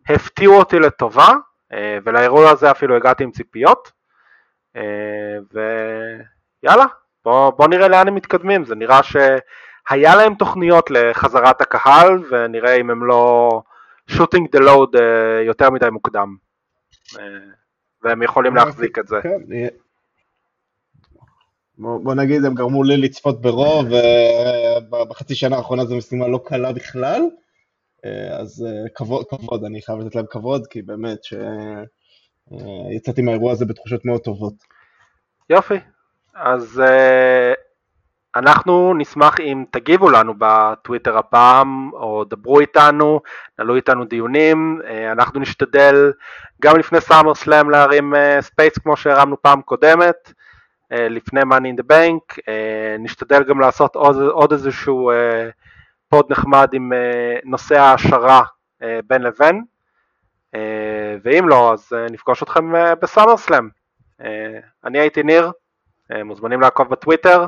[0.09, 1.29] הפתיעו אותי לטובה,
[1.73, 3.93] אה, ולאירוע הזה אפילו הגעתי עם ציפיות.
[6.63, 6.87] ויאללה,
[7.25, 8.65] בוא, בוא נראה לאן הם מתקדמים.
[8.65, 13.51] זה נראה שהיה להם תוכניות לחזרת הקהל, ונראה אם הם לא
[14.11, 14.99] shooting the load
[15.47, 16.37] יותר מדי מוקדם.
[18.03, 19.21] והם יכולים להחזיק את זה.
[19.23, 19.41] כן,
[21.79, 23.87] בוא, נגיד, הם גרמו לי לצפות ברוב,
[24.91, 27.21] ובחצי שנה האחרונה זו משימה לא קלה בכלל,
[28.41, 33.65] אז אה, כבוד, כבוד, אני חייב לתת להם כבוד, כי באמת שיצאתי אה, מהאירוע הזה
[33.65, 34.55] בתחושות מאוד טובות.
[35.51, 35.79] יופי,
[36.35, 37.53] אז אה,
[38.37, 43.21] אנחנו נשמח אם תגיבו לנו בטוויטר הפעם, או דברו איתנו,
[43.59, 44.81] נעלו איתנו דיונים,
[45.13, 46.13] אנחנו נשתדל
[46.63, 50.33] גם לפני סאמר סלאם להרים space כמו שהרמנו פעם קודמת, אה,
[50.91, 55.49] לפני money in the bank, אה, נשתדל גם לעשות עוד, עוד איזשהו אה,
[56.09, 56.93] pod נחמד עם
[57.45, 58.43] נושא ההעשרה
[59.07, 59.65] בין לבין,
[61.23, 63.69] ואם לא אז נפגוש אתכם בסאמר סלאם.
[64.85, 65.53] אני הייתי ניר,
[66.25, 67.47] מוזמנים לעקוב בטוויטר,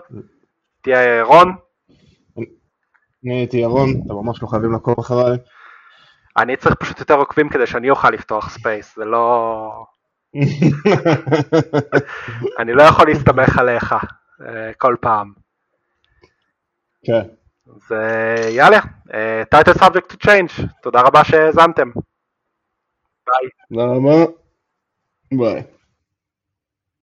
[0.81, 1.57] אתה ירון.
[3.25, 5.39] אני הייתי ירון, אתם ממש לא חייבים לעקוב אחריי.
[6.37, 9.85] אני צריך פשוט יותר עוקבים כדי שאני אוכל לפתוח space, זה לא...
[12.61, 13.95] אני לא יכול להסתמך עליך
[14.47, 15.33] אה, כל פעם.
[17.05, 17.23] כן.
[17.67, 18.81] אז אה, יאללה,
[19.15, 21.91] אה, title subject to change, תודה רבה שהאזנתם.
[23.27, 23.49] ביי.
[23.73, 24.33] רבה.
[25.33, 25.63] ביי.